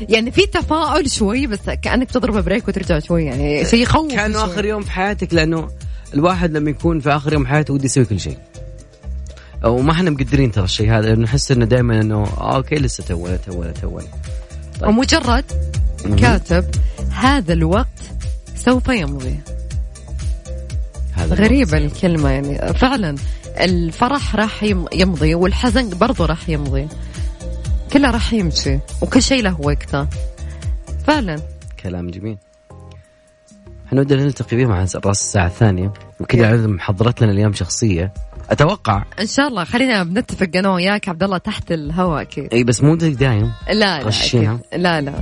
يعني 0.08 0.30
في 0.30 0.46
تفاؤل 0.46 1.10
شوي 1.10 1.46
بس 1.46 1.58
كأنك 1.82 2.10
تضرب 2.10 2.44
brake 2.44 2.68
وترجع 2.68 2.98
شوي 2.98 3.24
يعني 3.24 3.64
شيء 3.64 3.82
يخوف 3.82 4.12
كانه 4.14 4.34
شوي. 4.38 4.44
آخر 4.44 4.64
يوم 4.64 4.82
في 4.82 4.90
حياتك؟ 4.90 5.34
لأنه 5.34 5.68
الواحد 6.14 6.56
لما 6.56 6.70
يكون 6.70 7.00
في 7.00 7.10
آخر 7.10 7.32
يوم 7.32 7.46
حياته 7.46 7.74
ودي 7.74 7.84
يسوي 7.84 8.04
كل 8.04 8.20
شيء. 8.20 8.38
وما 9.64 9.92
إحنا 9.92 10.10
مقدرين 10.10 10.52
ترى 10.52 10.64
الشيء 10.64 10.90
هذا 10.90 11.06
لأنه 11.06 11.22
نحس 11.22 11.52
إنه 11.52 11.64
دائما 11.64 12.00
إنه 12.00 12.22
آه 12.22 12.56
okay 12.56 12.74
لسه 12.74 13.04
تونا 13.04 13.36
تونا 13.36 13.72
تونا 13.72 14.04
طيب. 14.80 14.88
ومجرد 14.88 15.44
كاتب 16.20 16.64
هذا 17.10 17.52
الوقت 17.52 17.86
سوف 18.56 18.88
يمضي. 18.88 19.40
غريبة. 21.34 21.78
الكلمة 21.78 22.30
يعني. 22.30 22.74
فعلا 22.74 23.16
الفرح 23.60 24.36
راح 24.36 24.62
يم- 24.62 24.86
يمضي 24.92 25.34
والحزن 25.34 25.98
برضو 25.98 26.24
راح 26.24 26.48
يمضي. 26.48 26.88
كله 27.92 28.10
راح 28.10 28.32
يمشي 28.32 28.78
وكل 29.02 29.22
شيء 29.22 29.42
له 29.42 29.60
وقته. 29.60 30.06
فعلا. 31.06 31.36
كلام 31.82 32.10
جميل. 32.10 32.38
حنود 33.90 34.12
نلتقي 34.12 34.56
بهم 34.56 34.72
على 34.72 34.86
رأس 35.04 35.20
الساعة 35.20 35.46
الثانية. 35.46 35.92
وكذا 36.20 36.46
عندنا 36.48 36.66
محضرت 36.66 37.22
لنا 37.22 37.32
اليوم 37.32 37.52
شخصية. 37.52 38.12
أتوقع. 38.50 39.04
إن 39.20 39.26
شاء 39.26 39.48
الله. 39.48 39.64
خلينا 39.64 40.02
بنتفق 40.04 40.48
أنا 40.54 40.74
وياك 40.74 41.08
عبد 41.08 41.22
الله 41.22 41.38
تحت 41.38 41.72
الهواء 41.72 42.22
أكيد. 42.22 42.54
أي 42.54 42.64
بس 42.64 42.82
مو 42.82 42.94
دايم. 42.94 43.52
لا 43.68 43.74
لا 43.74 43.98
غشيها. 43.98 44.58
لا 44.76 45.00
لا. 45.00 45.12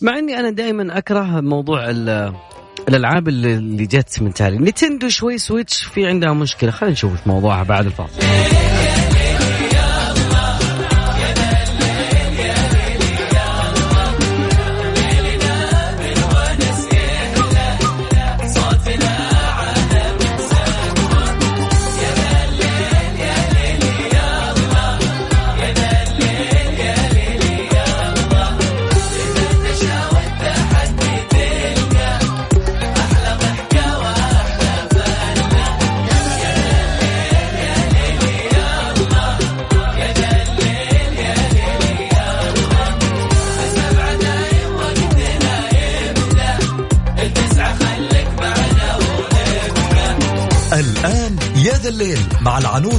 مع 0.00 0.18
إني 0.18 0.38
أنا 0.40 0.50
دائما 0.50 0.98
أكره 0.98 1.40
موضوع 1.40 1.90
ال- 1.90 2.34
الألعاب 2.88 3.28
اللي 3.28 3.86
جت 3.86 4.22
من 4.22 4.34
تالي. 4.34 4.58
نتندو 4.58 5.08
شوي 5.08 5.38
سويتش 5.38 5.84
في 5.84 6.06
عندها 6.06 6.32
مشكلة. 6.32 6.70
خلينا 6.70 6.92
نشوف 6.92 7.26
موضوعها 7.26 7.62
بعد 7.62 7.86
الفاصل. 7.86 8.22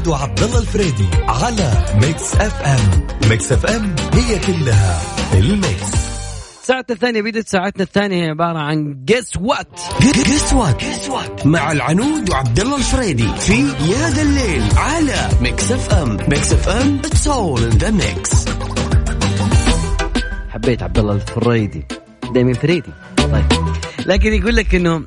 العنود 0.01 0.07
وعبد 0.07 0.43
الله 0.43 0.59
الفريدي 0.59 1.07
على 1.27 1.71
ميكس 2.01 2.35
اف 2.35 2.61
ام 2.61 3.07
ميكس 3.29 3.51
اف 3.51 3.65
ام 3.65 3.95
هي 4.13 4.39
كلها 4.39 5.01
ال 5.33 5.45
mix. 5.45 5.91
ساعتنا 6.63 6.95
الثانية 6.95 7.21
بدت 7.21 7.47
ساعتنا 7.47 7.83
الثانية 7.83 8.25
هي 8.25 8.29
عبارة 8.29 8.59
عن 8.59 9.05
guess 9.05 9.37
what 9.37 9.79
guess 10.83 11.09
what 11.09 11.45
مع 11.45 11.71
العنود 11.71 12.29
وعبد 12.29 12.59
الله 12.59 12.77
الفريدي 12.77 13.27
في 13.39 13.61
يا 13.61 14.09
ذا 14.09 14.21
الليل 14.21 14.63
على 14.77 15.29
Mix 15.41 15.71
FM 15.71 16.17
Mix 16.27 16.53
FM 16.53 16.99
it's 17.05 17.27
all 17.27 17.63
in 17.63 17.69
the 17.69 17.91
mix 17.91 18.45
حبيت 20.49 20.83
عبد 20.83 20.99
الله 20.99 21.13
الفريدي 21.13 21.85
دايما 22.33 22.53
فريدي. 22.53 22.91
طيب. 23.17 23.45
لكن 24.05 24.33
يقول 24.33 24.55
لك 24.55 24.75
إنه 24.75 25.03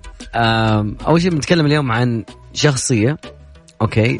أول 1.06 1.22
شيء 1.22 1.30
بنتكلم 1.30 1.66
اليوم 1.66 1.92
عن 1.92 2.24
شخصية 2.52 3.16
okay؟ 3.82 4.18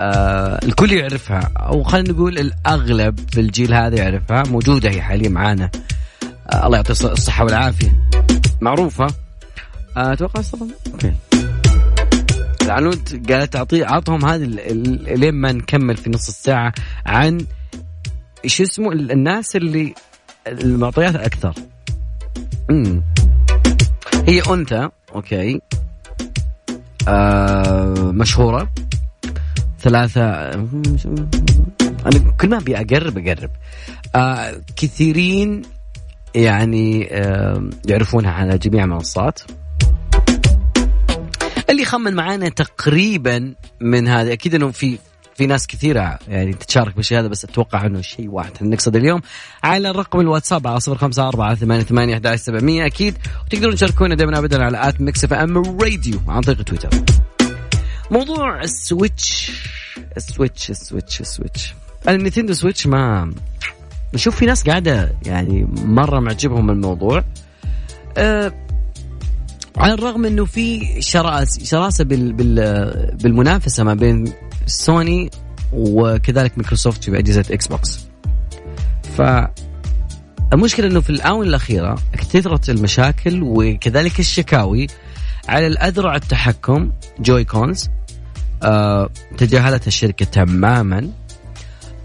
آه 0.00 0.60
الكل 0.64 0.92
يعرفها 0.92 1.50
أو 1.56 1.82
خلينا 1.82 2.12
نقول 2.12 2.38
الأغلب 2.38 3.20
في 3.32 3.40
الجيل 3.40 3.74
هذا 3.74 3.96
يعرفها 3.96 4.42
موجودة 4.42 4.90
هي 4.90 5.02
حاليا 5.02 5.28
معانا. 5.28 5.70
آه 6.52 6.66
الله 6.66 6.76
يعطيه 6.76 6.94
الص- 6.94 7.04
الصحة 7.10 7.44
والعافية. 7.44 7.92
معروفة. 8.60 9.06
آه، 9.96 10.12
أتوقع 10.12 10.40
طبعا 10.52 10.68
okay. 10.92 11.12
العنود 12.62 13.30
قالت 13.32 13.52
تعطي 13.52 13.84
عطهم 13.84 14.24
هذه 14.24 14.44
لين 15.14 15.34
ما 15.34 15.52
نكمل 15.52 15.96
في 15.96 16.10
نص 16.10 16.28
الساعة 16.28 16.72
عن 17.06 17.46
إيش 18.44 18.60
اسمه 18.60 18.92
ال- 18.92 19.10
الناس 19.12 19.56
اللي 19.56 19.94
المعطيات 20.48 21.16
أكثر. 21.16 21.54
امم 22.70 23.02
هي 24.28 24.42
أنثى 24.50 24.88
أوكي. 25.14 25.60
آه 27.08 27.94
مشهورة. 28.14 28.70
ثلاثة 29.84 30.22
أنا 30.22 30.68
كل 32.40 32.48
ما 32.48 32.56
ابي 32.56 32.76
اقرب 32.76 33.18
اقرب 33.18 33.50
آه 34.14 34.60
كثيرين 34.76 35.62
يعني 36.34 37.08
آه 37.12 37.70
يعرفونها 37.88 38.30
على 38.30 38.58
جميع 38.58 38.84
المنصات 38.84 39.40
اللي 41.70 41.82
يخمن 41.82 42.14
معانا 42.14 42.48
تقريبا 42.48 43.54
من 43.80 44.08
هذا 44.08 44.32
أكيد 44.32 44.54
إنه 44.54 44.70
في 44.70 44.98
في 45.34 45.46
ناس 45.46 45.66
كثيرة 45.66 46.18
يعني 46.28 46.52
تتشارك 46.52 46.96
بالشيء 46.96 47.18
هذا 47.18 47.28
بس 47.28 47.44
أتوقع 47.44 47.86
إنه 47.86 48.00
شيء 48.00 48.30
واحد 48.30 48.52
نقصد 48.62 48.96
اليوم. 48.96 49.20
على 49.64 49.90
الرقم 49.90 50.20
الواتساب 50.20 50.66
على 50.66 50.80
صفر 50.80 50.98
خمسة 50.98 51.28
أربعة 51.28 51.54
ثمانية 51.54 51.82
ثمانية 51.82 52.14
أحد 52.14 52.34
سبعمية 52.34 52.86
أكيد. 52.86 53.14
وتقدرون 53.46 53.74
تشاركونا 53.74 54.14
دائما 54.14 54.38
أبدا 54.38 54.64
على 54.64 54.88
at 54.88 55.00
Mix 55.00 55.24
FM 55.24 55.58
Radio 55.58 56.20
عن 56.28 56.40
طريق 56.40 56.62
تويتر. 56.62 56.88
موضوع 58.10 58.62
السويتش 58.62 59.52
السويتش 60.16 60.70
السويتش 60.70 61.20
السويتش 61.20 61.74
النينتندو 62.08 62.52
سويتش 62.52 62.86
ما 62.86 63.32
نشوف 64.14 64.36
في 64.36 64.46
ناس 64.46 64.68
قاعدة 64.68 65.14
يعني 65.26 65.66
مرة 65.74 66.20
معجبهم 66.20 66.70
الموضوع 66.70 67.24
أه 68.18 68.52
على 69.76 69.94
الرغم 69.94 70.24
إنه 70.24 70.44
في 70.44 70.86
شراسه 71.02 71.64
شراسة 71.64 72.04
بال 72.04 72.32
بال 72.32 73.16
بالمنافسة 73.22 73.84
ما 73.84 73.94
بين 73.94 74.32
سوني 74.66 75.30
وكذلك 75.72 76.58
مايكروسوفت 76.58 77.04
في 77.04 77.18
أجهزة 77.18 77.44
Xbox. 77.50 78.06
ف 79.16 79.22
المشكلة 80.52 80.86
إنه 80.86 81.00
في 81.00 81.10
الآونة 81.10 81.48
الأخيرة 81.48 81.98
كثرت 82.12 82.70
المشاكل 82.70 83.42
وكذلك 83.42 84.20
الشكاوي 84.20 84.86
على 85.48 85.66
الأذرع 85.66 86.16
التحكم 86.16 86.92
Joy-Cons 87.20 87.88
آه 88.62 89.10
تجاهلتها 89.38 89.86
الشركة 89.86 90.24
تماما. 90.24 91.10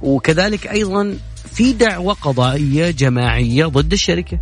وكذلك 0.02 0.68
أيضا 0.68 1.18
في 1.52 1.74
دعوة 1.74 2.14
قضائية 2.14 2.92
جماعية 2.92 3.66
ضد 3.66 3.94
الشركة. 3.94 4.40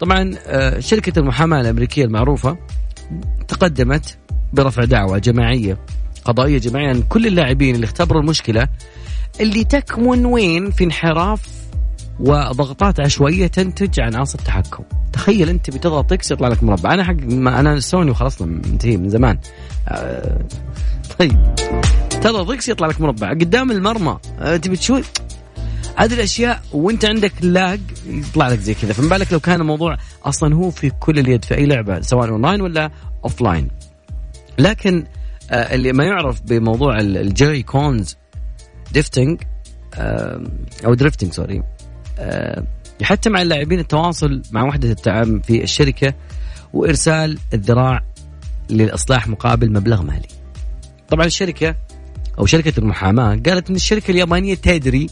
طبعا 0.00 0.34
آه 0.46 0.80
شركة 0.80 1.18
المحاماة 1.18 1.60
الأمريكية 1.60 2.04
المعروفة 2.04 2.58
تقدمت 3.48 4.18
برفع 4.52 4.84
دعوة 4.84 5.18
جماعية 5.18 5.78
قضائية 6.24 6.58
جماعية 6.58 6.88
عن 6.88 7.02
كل 7.02 7.26
اللاعبين 7.26 7.74
اللي 7.74 7.84
اختبروا 7.84 8.20
المشكلة 8.22 8.68
اللي 9.40 9.64
تكمن 9.64 10.26
وين؟ 10.26 10.70
في 10.70 10.84
انحراف 10.84 11.48
وضغطات 12.20 13.00
عشوائية 13.00 13.46
تنتج 13.46 14.00
عناصر 14.00 14.38
تحكم 14.38 14.84
تخيل 15.12 15.48
أنت 15.48 15.70
بتضغط 15.70 16.12
X 16.12 16.30
يطلع 16.30 16.48
لك 16.48 16.62
مربع. 16.62 16.94
أنا 16.94 17.04
حق 17.04 17.14
ما 17.22 17.60
أنا 17.60 17.80
سوني 17.80 18.10
وخلصنا 18.10 18.46
منتهي 18.46 18.96
من 18.96 19.08
زمان. 19.08 19.38
آه 19.88 20.42
طيب. 21.18 21.54
تضغط 22.10 22.50
X 22.50 22.68
يطلع 22.68 22.86
لك 22.86 23.00
مربع. 23.00 23.30
قدام 23.30 23.70
المرمى. 23.70 24.18
آه 24.40 24.56
تبي 24.56 24.76
تشوف 24.76 25.10
هذه 25.96 26.14
الأشياء 26.14 26.62
وأنت 26.72 27.04
عندك 27.04 27.32
lag 27.40 27.80
يطلع 28.06 28.48
لك 28.48 28.58
زي 28.58 28.74
كذا. 28.74 28.92
فما 28.92 29.08
بالك 29.08 29.32
لو 29.32 29.40
كان 29.40 29.60
الموضوع 29.60 29.96
أصلا 30.24 30.54
هو 30.54 30.70
في 30.70 30.90
كل 30.90 31.18
اليد 31.18 31.44
في 31.44 31.54
أي 31.54 31.66
لعبة 31.66 32.00
سواء 32.00 32.28
أونلاين 32.28 32.60
ولا 32.60 32.90
offline 33.24 33.68
لكن 34.58 35.04
آه 35.50 35.74
اللي 35.74 35.92
ما 35.92 36.04
يعرف 36.04 36.42
بموضوع 36.42 37.00
ال 37.00 37.62
Joy-Cons 37.62 38.16
drifting 38.92 39.42
أو 40.84 40.94
drifting 40.94 41.32
sorry. 41.32 41.62
يحتم 43.00 43.36
على 43.36 43.42
اللاعبين 43.42 43.78
التواصل 43.78 44.42
مع 44.52 44.64
وحدة 44.64 44.90
الدعم 44.90 45.40
في 45.40 45.62
الشركة 45.62 46.14
وإرسال 46.72 47.38
الذراع 47.54 48.04
للإصلاح 48.70 49.28
مقابل 49.28 49.72
مبلغ 49.72 50.02
مالي. 50.02 50.28
طبعا 51.08 51.26
الشركة 51.26 51.74
أو 52.38 52.46
شركة 52.46 52.72
المحاماة 52.78 53.40
قالت 53.46 53.70
أن 53.70 53.76
الشركة 53.76 54.10
اليابانية 54.10 54.54
تدري 54.54 55.06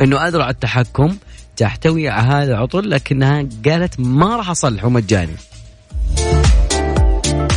أنه 0.00 0.28
أذرع 0.28 0.50
التحكم 0.50 1.16
تحتوي 1.56 2.08
على 2.08 2.28
هذا 2.28 2.52
العطل 2.52 2.90
لكنها 2.90 3.46
قالت 3.66 4.00
ما 4.00 4.36
راح 4.36 4.50
أصلحه 4.50 4.88
مجاني. 4.88 5.36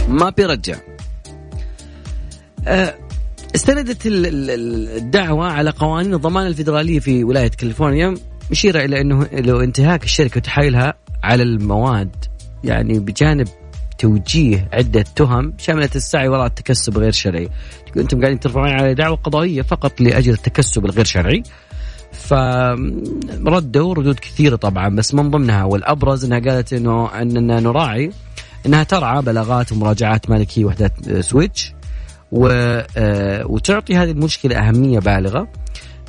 ما 0.08 0.30
بيرجع 0.30 0.76
أه 2.68 2.96
استندت 3.56 4.02
الدعوة 4.06 5.48
على 5.48 5.70
قوانين 5.70 6.14
الضمان 6.14 6.48
الفيدرالية 6.48 7.00
في 7.00 7.24
ولاية 7.24 7.48
كاليفورنيا 7.48 8.16
مشيرة 8.52 8.86
إلى 8.86 9.02
أنه 9.02 9.28
لو 9.34 9.62
انتهاك 9.62 10.04
الشركة 10.04 10.38
وتحايلها 10.38 10.94
على 11.24 11.44
المواد 11.44 12.16
يعني 12.64 13.00
بجانب 13.00 13.48
توجيه 13.98 14.70
عدة 14.74 15.06
تهم 15.16 15.54
شملت 15.58 15.96
السعي 15.96 16.28
وراء 16.28 16.46
التكسب 16.46 16.98
غير 16.98 17.12
شرعي. 17.12 17.50
أنتم 17.98 18.20
قاعدين 18.20 18.40
ترفعون 18.40 18.70
على 18.70 18.94
دعوة 18.94 19.16
قضائية 19.16 19.62
فقط 19.62 20.02
لأجل 20.02 20.34
التكسب 20.34 20.86
الغير 20.86 21.06
شرعي. 21.06 21.44
فردوا 22.12 23.94
ردود 23.94 24.20
كثيرة 24.20 24.56
طبعا 24.56 24.96
بس 24.96 25.14
من 25.14 25.32
ضمنها 25.32 25.64
والأبرز 25.64 26.26
أنها 26.26 26.40
قالت 26.40 26.74
أنه 26.74 27.22
أننا 27.22 27.60
نراعي 27.60 28.12
أنها 28.66 28.84
ترعى 28.84 29.22
بلاغات 29.22 29.72
ومراجعات 29.72 30.30
مالكي 30.30 30.66
وحدات 30.66 31.20
Switch 31.20 31.74
وتعطي 32.32 33.96
هذه 33.96 34.12
المشكلة 34.12 34.58
أهمية 34.58 35.00
بالغة. 35.00 35.48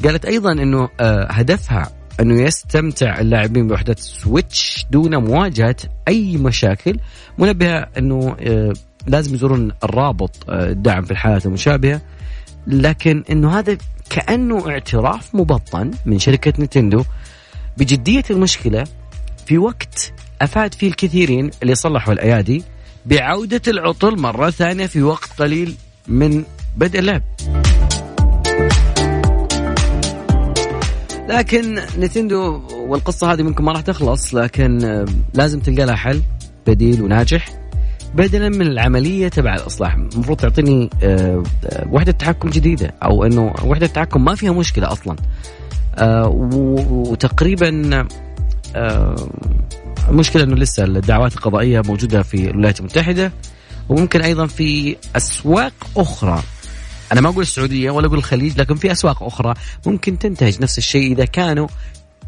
قالت 0.04 0.24
أيضا 0.24 0.52
أنه 0.52 0.88
هدفها 1.30 1.97
أنه 2.20 2.42
يستمتع 2.42 3.20
اللاعبين 3.20 3.68
بوحدة 3.68 3.96
Switch 3.98 4.86
دون 4.90 5.16
مواجهة 5.16 5.76
أي 6.08 6.36
مشاكل 6.36 6.98
منبهة 7.38 7.88
أنه 7.98 8.36
لازم 9.06 9.34
يزورون 9.34 9.72
الرابط 9.84 10.50
الدعم 10.50 11.02
في 11.02 11.10
الحالات 11.10 11.46
المشابهة. 11.46 12.00
لكن 12.66 13.24
أنه 13.30 13.58
هذا 13.58 13.78
كأنه 14.10 14.68
اعتراف 14.68 15.34
مبطن 15.34 15.90
من 16.06 16.18
شركة 16.18 16.52
نتندو 16.62 17.04
بجدية 17.76 18.24
المشكلة 18.30 18.84
في 19.46 19.58
وقت 19.58 20.12
أفاد 20.40 20.74
فيه 20.74 20.88
الكثيرين 20.88 21.50
اللي 21.62 21.74
صلحوا 21.74 22.12
الأيادي 22.12 22.62
بعودة 23.06 23.62
العطل 23.68 24.18
مرة 24.20 24.50
ثانية 24.50 24.86
في 24.86 25.02
وقت 25.02 25.32
قليل 25.38 25.74
من 26.08 26.44
بدء 26.76 26.98
اللعب. 26.98 27.22
لكن 31.28 31.80
نتندو 31.98 32.60
والقصة 32.86 33.32
هذه 33.32 33.42
ممكن 33.42 33.64
ما 33.64 33.72
راح 33.72 33.80
تخلص 33.80 34.34
لكن 34.34 35.04
لازم 35.34 35.60
تلقى 35.60 35.86
لها 35.86 35.96
حل 35.96 36.22
بديل 36.66 37.02
وناجح 37.02 37.48
بدلا 38.14 38.48
من 38.48 38.62
العملية 38.66 39.28
تبع 39.28 39.54
الإصلاح. 39.54 39.94
المفروض 39.94 40.38
تعطيني 40.38 40.90
وحدة 41.90 42.12
تحكم 42.12 42.50
جديدة 42.50 42.94
أو 43.02 43.24
أنه 43.24 43.54
وحدة 43.64 43.86
تحكم 43.86 44.24
ما 44.24 44.34
فيها 44.34 44.52
مشكلة 44.52 44.92
أصلا. 44.92 45.16
وتقريبا 46.90 47.68
المشكلة 50.08 50.42
أنه 50.42 50.56
لسه 50.56 50.84
الدعوات 50.84 51.32
القضائية 51.32 51.82
موجودة 51.86 52.22
في 52.22 52.50
الولايات 52.50 52.80
المتحدة 52.80 53.32
وممكن 53.88 54.22
أيضا 54.22 54.46
في 54.46 54.96
أسواق 55.16 55.72
أخرى. 55.96 56.42
أنا 57.12 57.20
ما 57.20 57.28
أقول 57.28 57.42
السعودية 57.42 57.90
ولا 57.90 58.06
أقول 58.06 58.18
الخليج 58.18 58.60
لكن 58.60 58.74
في 58.74 58.92
أسواق 58.92 59.22
أخرى 59.22 59.54
ممكن 59.86 60.18
تنتهج 60.18 60.62
نفس 60.62 60.78
الشيء 60.78 61.12
إذا 61.12 61.24
كانوا 61.24 61.68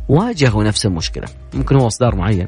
واجهوا 0.08 0.64
نفس 0.64 0.86
المشكلة. 0.86 1.28
ممكن 1.54 1.76
هو 1.76 1.86
إصدار 1.86 2.14
معين. 2.14 2.46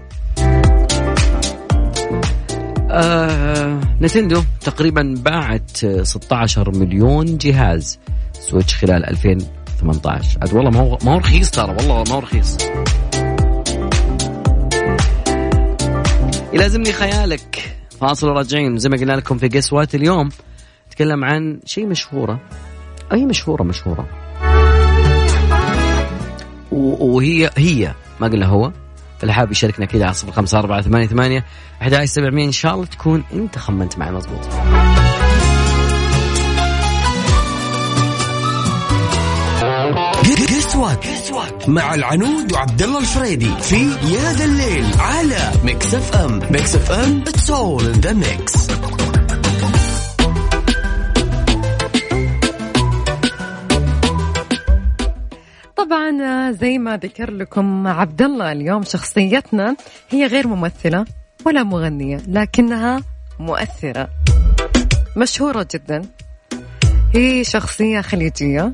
آه 2.90 3.80
نتندو 4.00 4.42
تقريبا 4.60 5.14
باعت 5.18 5.76
16 6.02 6.78
مليون 6.78 7.38
جهاز 7.38 7.98
سويتش 8.32 8.76
خلال 8.76 9.06
2018 9.06 10.38
عاد 10.40 10.54
والله 10.54 10.70
ما 10.70 10.80
هو 10.80 10.98
ما 11.04 11.14
هو 11.14 11.18
رخيص 11.18 11.50
ترى 11.50 11.70
والله 11.70 12.04
ما 12.08 12.14
هو 12.14 12.18
رخيص. 12.18 12.56
يلازمني 16.52 16.92
خيالك. 16.92 17.76
فاصل 18.00 18.28
وراجعين. 18.28 18.78
زي 18.78 18.88
ما 18.88 18.96
قلنا 18.96 19.12
لكم 19.12 19.38
في 19.38 19.48
قسوات 19.48 19.94
اليوم 19.94 20.28
نتكلم 20.92 21.24
عن 21.24 21.60
شيء 21.64 21.86
مشهورة. 21.86 22.40
أي 23.12 23.26
مشهورة 23.26 23.62
مشهورة. 23.62 24.08
وهي 26.70 27.50
هي 27.56 27.94
ما 28.20 28.28
قلنا 28.28 28.46
هو 28.46 28.72
اللي 29.22 29.32
حاب 29.32 29.52
يشاركنا 29.52 29.86
كذا 29.86 30.04
على 30.04 30.14
صفر 30.14 30.32
خمسة 30.32 30.58
أربعة 30.58 30.82
ثمانية 30.82 31.06
ثمانية 31.06 31.44
أحد 31.82 32.04
سبعمية 32.04 32.46
إن 32.46 32.52
شاء 32.52 32.74
الله 32.74 32.86
تكون 32.86 33.24
أنت 33.32 33.58
خمنت 33.58 33.98
معي 33.98 34.12
مضبوط. 34.12 34.48
مع 41.68 41.94
العنود 41.94 42.52
وعبد 42.52 42.82
الله 42.82 42.98
الفريدي 42.98 43.50
في 43.62 43.90
يا 43.90 44.32
ذا 44.32 44.44
الليل 44.44 44.86
على 44.98 45.52
Mix 45.64 45.94
FM 45.94 46.40
Mix 46.50 46.74
FM 46.74 47.24
it's 47.28 47.50
all 47.50 47.84
in 47.84 48.00
the 48.00 48.12
mix 48.12 48.70
طبعا 55.92 56.52
زي 56.52 56.78
ما 56.78 56.96
ذكر 56.96 57.30
لكم 57.30 57.86
عبد 57.86 58.22
الله 58.22 58.52
اليوم 58.52 58.82
شخصيتنا 58.82 59.76
هي 60.10 60.26
غير 60.26 60.46
ممثلة 60.48 61.04
ولا 61.46 61.62
مغنية 61.62 62.20
لكنها 62.28 63.02
مؤثرة. 63.38 64.08
مشهورة 65.16 65.66
جدا. 65.74 66.02
هي 67.14 67.44
شخصية 67.44 68.00
خليجية. 68.00 68.72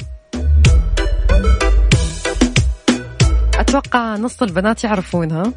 أتوقع 3.55 4.17
نص 4.17 4.43
البنات 4.43 4.85
يعرفونها 4.85 5.53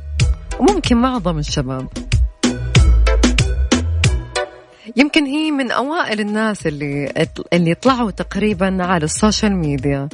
وممكن 0.59 0.97
معظم 0.97 1.37
الشباب. 1.37 1.87
يمكن 4.95 5.25
هي 5.25 5.51
من 5.51 5.71
أوائل 5.71 6.19
الناس 6.19 6.67
اللي 6.67 7.27
اللي 7.53 7.73
طلعوا 7.73 8.11
تقريبا 8.11 8.77
على 8.79 9.05
ال 9.05 9.12
social 9.12 9.55
media. 9.55 10.09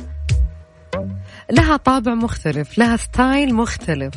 لها 1.51 1.77
طابع 1.77 2.13
مختلف 2.13 2.77
لها 2.77 2.97
style 2.97 3.55
مختلف. 3.55 4.13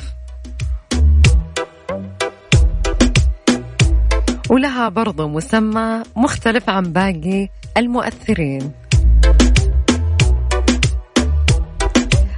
ولها 4.51 4.88
برضو 4.88 5.29
مسمى 5.29 6.03
مختلف 6.16 6.71
عن 6.71 6.83
باقي 6.83 7.49
المؤثرين. 7.77 8.73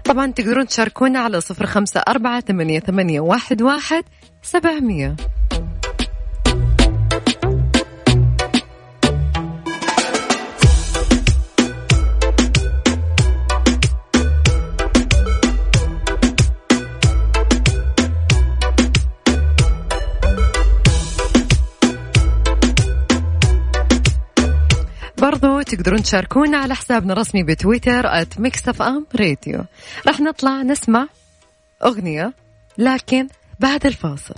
طبعا 0.04 0.32
تقدرون 0.32 0.66
تشاركونا 0.66 1.18
على 1.18 1.40
صفر 1.40 1.66
خمسة 1.66 2.00
أربعة 2.08 2.40
ثمانية, 2.40 3.20
واحد, 3.20 3.62
واحد 3.62 4.04
برضو 25.32 25.62
تقدرون 25.62 26.02
تشاركونا 26.02 26.58
على 26.58 26.74
حسابنا 26.74 27.12
الرسمي 27.12 27.42
بتويتر 27.42 28.02
at 28.06 28.40
Mix 28.40 28.62
FM 28.80 29.06
Radio 29.16 29.64
راح 30.06 30.20
نطلع 30.20 30.62
نسمع 30.62 31.06
أغنية 31.84 32.32
لكن 32.78 33.28
بعد 33.60 33.86
الفاصل. 33.86 34.34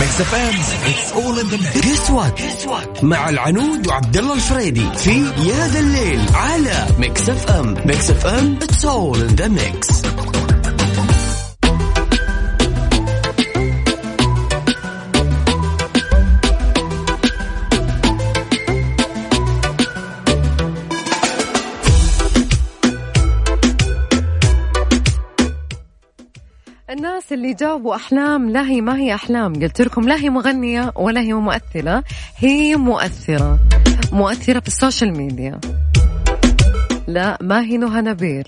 Mix 0.00 0.20
FM 0.20 0.54
it's 0.90 1.12
all 1.12 1.38
in 1.38 1.46
the 1.46 1.56
مع 3.02 3.28
العنود 3.28 3.86
وعبد 3.86 4.16
الله 4.16 4.34
الفريدي 4.34 4.92
في 4.96 5.24
يا 5.24 5.68
ذا 5.68 5.80
الليل 5.80 6.20
على 6.34 6.86
Mix 6.98 7.28
FM. 7.28 7.74
Mix 7.86 8.10
FM 8.10 8.56
it's 8.62 8.84
all 8.84 9.20
in 9.20 9.26
the 9.34 9.48
mix 9.48 10.02
الناس 27.06 27.32
اللي 27.32 27.54
جاوبوا 27.54 27.94
أحلام 27.94 28.50
لا 28.50 28.62
هي 28.68 28.80
ما 28.80 28.96
هي 28.96 29.14
أحلام. 29.14 29.54
قلت 29.54 29.82
لكم 29.82 30.08
لا 30.08 30.16
هي 30.16 30.30
مغنية 30.30 30.92
ولا 30.96 31.20
هي 31.20 31.34
ممثلة 31.34 32.02
هي 32.36 32.76
مؤثرة. 32.76 33.58
مؤثرة 34.12 34.60
في 34.60 34.68
السوشيال 34.68 35.16
ميديا. 35.16 35.60
لا 37.06 37.38
ما 37.40 37.60
هي 37.60 37.76
نهى 37.76 38.00
نبيل. 38.00 38.44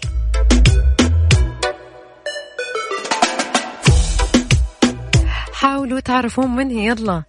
حاولوا 5.53 6.01
تعرفون 6.01 6.57
من 6.57 6.71
هي؟ 6.71 6.87
يلا. 6.87 7.23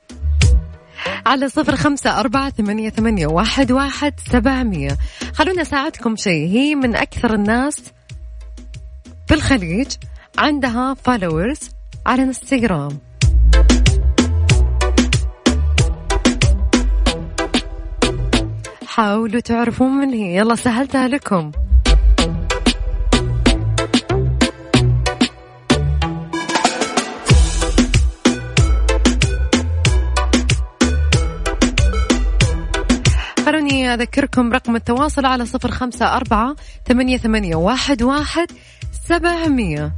على 1.25 1.49
صفر 1.49 1.75
خمسة 1.75 2.19
أربعة 2.19 2.49
ثمانية, 2.49 2.89
ثمانية 2.89 3.27
واحد, 3.27 3.71
واحد 3.71 4.13
سبعمية. 4.31 4.97
خلونا 5.33 5.61
أساعدكم 5.61 6.15
شيء. 6.15 6.47
هي 6.47 6.75
من 6.75 6.95
أكثر 6.95 7.33
الناس 7.33 7.75
في 9.27 9.33
الخليج. 9.33 9.87
عندها 10.37 10.93
فولورز 10.93 11.59
على 12.05 12.23
انستغرام 12.23 12.99
حاولوا 18.87 19.39
تعرفون 19.39 19.91
من 19.91 20.09
هي. 20.09 20.35
يلا 20.35 20.55
سهلتها 20.55 21.07
لكم. 21.07 21.51
خلوني 33.45 33.93
أذكركم 33.93 34.53
رقم 34.53 34.75
التواصل 34.75 35.25
على 35.25 35.45
صفر 35.45 35.71
خمسة 35.71 36.15
أربعة 36.15 36.55
ثمانية, 36.87 37.17
ثمانية 37.17 37.55
واحد, 37.55 38.03
واحد 38.03 38.47
سبعمية. 39.07 39.91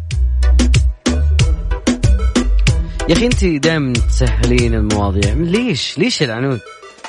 يا 3.09 3.13
أخي 3.15 3.25
انت 3.25 3.45
دائما 3.45 3.93
تسهلين 3.93 4.73
المواضيع. 4.73 5.33
ليش؟ 5.33 5.97
ليش 5.97 6.23
العنود؟ 6.23 6.59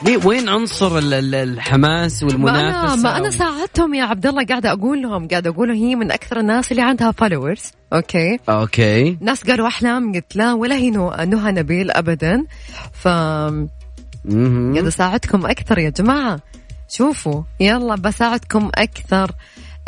ليه 0.04 0.18
وين 0.26 0.48
عنصر 0.48 0.98
ال- 0.98 1.14
ال- 1.14 1.34
الحماس 1.34 2.22
ما 2.22 2.30
أنا 2.30 2.34
والمنافسه 2.36 3.02
ما 3.02 3.16
أنا 3.16 3.30
ساعدتهم 3.30 3.94
يا 3.94 4.04
عبد 4.04 4.26
الله 4.26 4.44
قاعدة 4.44 4.72
أقول 4.72 5.02
لهم 5.02 5.28
قاعدة 5.28 5.50
أقول 5.50 5.70
هي 5.70 5.94
من 5.94 6.12
أكثر 6.12 6.40
الناس 6.40 6.70
اللي 6.72 6.82
عندها 6.82 7.10
فولورز 7.12 7.62
أوكي؟ 7.92 8.38
أوكي. 8.48 9.16
ناس 9.20 9.44
قالوا 9.44 9.66
أحلام 9.66 10.12
قلت 10.14 10.36
لا 10.36 10.52
ولا 10.52 10.74
هي 10.76 10.90
نهى 10.90 11.52
نبيل 11.52 11.90
ابدا. 11.90 12.44
ف. 12.92 13.08
قاعدة 13.08 14.88
أساعدكم 14.88 15.46
أكثر 15.46 15.78
يا 15.78 15.90
جماعة. 15.90 16.40
شوفوا 16.88 17.42
يلا 17.60 17.94
بساعدكم 17.94 18.70
أكثر. 18.74 19.30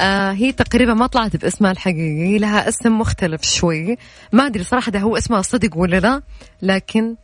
آه 0.01 0.33
هي 0.33 0.53
تقريبا 0.53 0.95
ما 0.95 1.07
طلعت 1.07 1.37
باسمها 1.37 1.71
الحقيقي 1.71 2.39
لها 2.39 2.69
اسم 2.69 2.99
مختلف 2.99 3.43
شوي. 3.43 3.97
ما 4.33 4.47
أدري 4.47 4.65
صراحة 4.65 4.91
ده 4.93 5.01
هو 5.01 5.17
اسمها 5.17 5.43
صدق 5.43 5.77
ولا 5.77 6.01
لا 6.01 6.23
لكن 6.63 7.15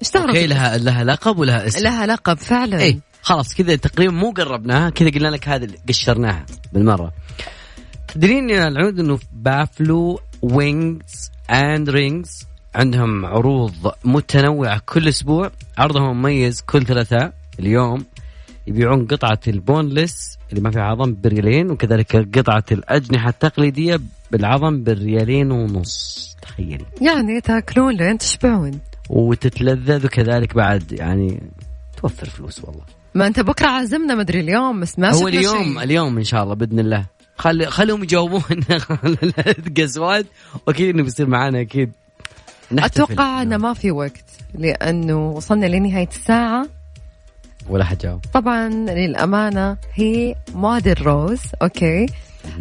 اشتهرت 0.00 0.28
okay 0.28 0.46
لها 0.46 0.78
لها 0.78 1.04
لقب 1.04 1.38
ولها 1.38 1.66
اسم. 1.66 1.82
لها 1.84 2.06
لقب 2.06 2.38
فعلا. 2.38 2.80
اي 2.80 3.00
خلاص 3.22 3.54
كذا 3.54 3.76
تقريبا 3.76 4.12
مو 4.12 4.30
قربناها 4.30 4.90
كذا 4.90 5.10
قلنا 5.10 5.28
لك 5.28 5.48
هذا 5.48 5.64
اللي 5.64 5.78
قشرناها 5.88 6.46
بالمرة. 6.72 7.12
تدرين 8.08 8.50
يا 8.50 8.68
العنود 8.68 8.98
إنه 9.00 9.18
Buffalo 9.32 10.20
Wings 10.42 11.30
and 11.50 11.90
Rings 11.90 12.46
عندهم 12.74 13.26
عروض 13.26 13.92
متنوعة 14.04 14.80
كل 14.86 15.08
أسبوع 15.08 15.50
عرضهم 15.78 16.18
مميز 16.18 16.60
كل 16.60 16.86
ثلاثاء 16.86 17.32
اليوم. 17.60 18.04
يبيعون 18.66 19.06
قطعة 19.06 19.40
ال 19.48 19.58
boneless 19.58 20.38
اللي 20.50 20.60
ما 20.60 20.70
فيها 20.70 20.82
عظم 20.82 21.16
بريالين 21.22 21.70
وكذلك 21.70 22.38
قطعة 22.38 22.64
الأجنحة 22.72 23.28
التقليدية 23.28 24.00
بالعظم 24.30 24.82
بالريالين 24.82 25.50
ونص. 25.50 26.36
تخيلي 26.42 26.84
يعني 27.00 27.40
تاكلون 27.40 27.96
لين 27.96 28.18
تشبعون. 28.18 28.80
وتتلذذ 29.10 30.06
وكذلك 30.06 30.54
بعد 30.54 30.92
يعني 30.92 31.42
توفر 32.02 32.28
فلوس 32.28 32.64
والله. 32.64 32.82
ما 33.14 33.26
انت 33.26 33.40
بكرة 33.40 33.66
عازمنا 33.66 34.14
مدري 34.14 34.40
اليوم 34.40 34.80
بس 34.80 34.98
ما 34.98 35.14
هو 35.14 35.28
اليوم 35.28 35.74
شيء. 35.74 35.82
اليوم 35.82 36.18
إن 36.18 36.24
شاء 36.24 36.42
الله 36.42 36.54
بإذن 36.54 36.78
الله. 36.78 37.06
خلي 37.38 37.66
خليهم 37.66 38.02
يجاوبون. 38.02 38.42
قسوات 39.78 40.26
وأكيد 40.66 40.94
إنه 40.94 41.02
بيصير 41.02 41.26
معانا 41.26 41.60
أكيد. 41.60 41.92
أتوقع 42.72 43.42
إنه 43.42 43.56
ما 43.56 43.74
في 43.74 43.90
وقت 43.90 44.24
لأنه 44.54 45.30
وصلنا 45.30 45.66
لنهاية 45.66 46.08
الساعة. 46.08 46.66
ولا 47.68 47.84
حجاوب 47.84 48.20
طبعا 48.32 48.68
للأمانة 48.68 49.76
هي 49.94 50.34
موديل 50.54 51.06
روز 51.06 51.40
okay؟ 51.62 52.06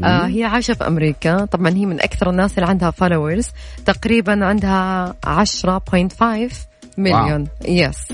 آه 0.04 0.26
هي 0.26 0.44
عايشة 0.44 0.74
في 0.74 0.88
أمريكا. 0.88 1.46
طبعا 1.46 1.70
هي 1.70 1.86
من 1.86 2.02
أكثر 2.02 2.30
الناس 2.30 2.58
اللي 2.58 2.70
عندها 2.70 2.92
followers 2.92 3.48
تقريبا 3.86 4.46
عندها 4.46 5.16
10.5 5.26 6.54
مليون 6.98 7.48
yes 7.68 8.08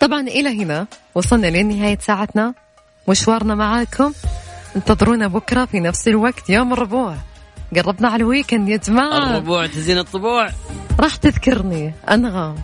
طبعا 0.00 0.20
إلى 0.20 0.62
هنا 0.62 0.86
وصلنا 1.14 1.46
لنهاية 1.46 1.98
ساعتنا. 1.98 2.54
مشوارنا 3.08 3.54
معاكم. 3.54 4.12
انتظرونا 4.76 5.28
بكرة 5.28 5.64
في 5.64 5.80
نفس 5.80 6.08
الوقت. 6.08 6.50
يوم 6.50 6.72
الربوع. 6.72 7.16
قربنا 7.76 8.08
على 8.08 8.22
الويكند 8.22 8.68
يا 8.68 8.76
جماعة. 8.76 9.30
الربوع 9.30 9.66
تزين 9.66 9.98
الطبوع. 9.98 10.48
راح 11.00 11.16
تذكرني. 11.16 11.92
انغام 12.10 12.54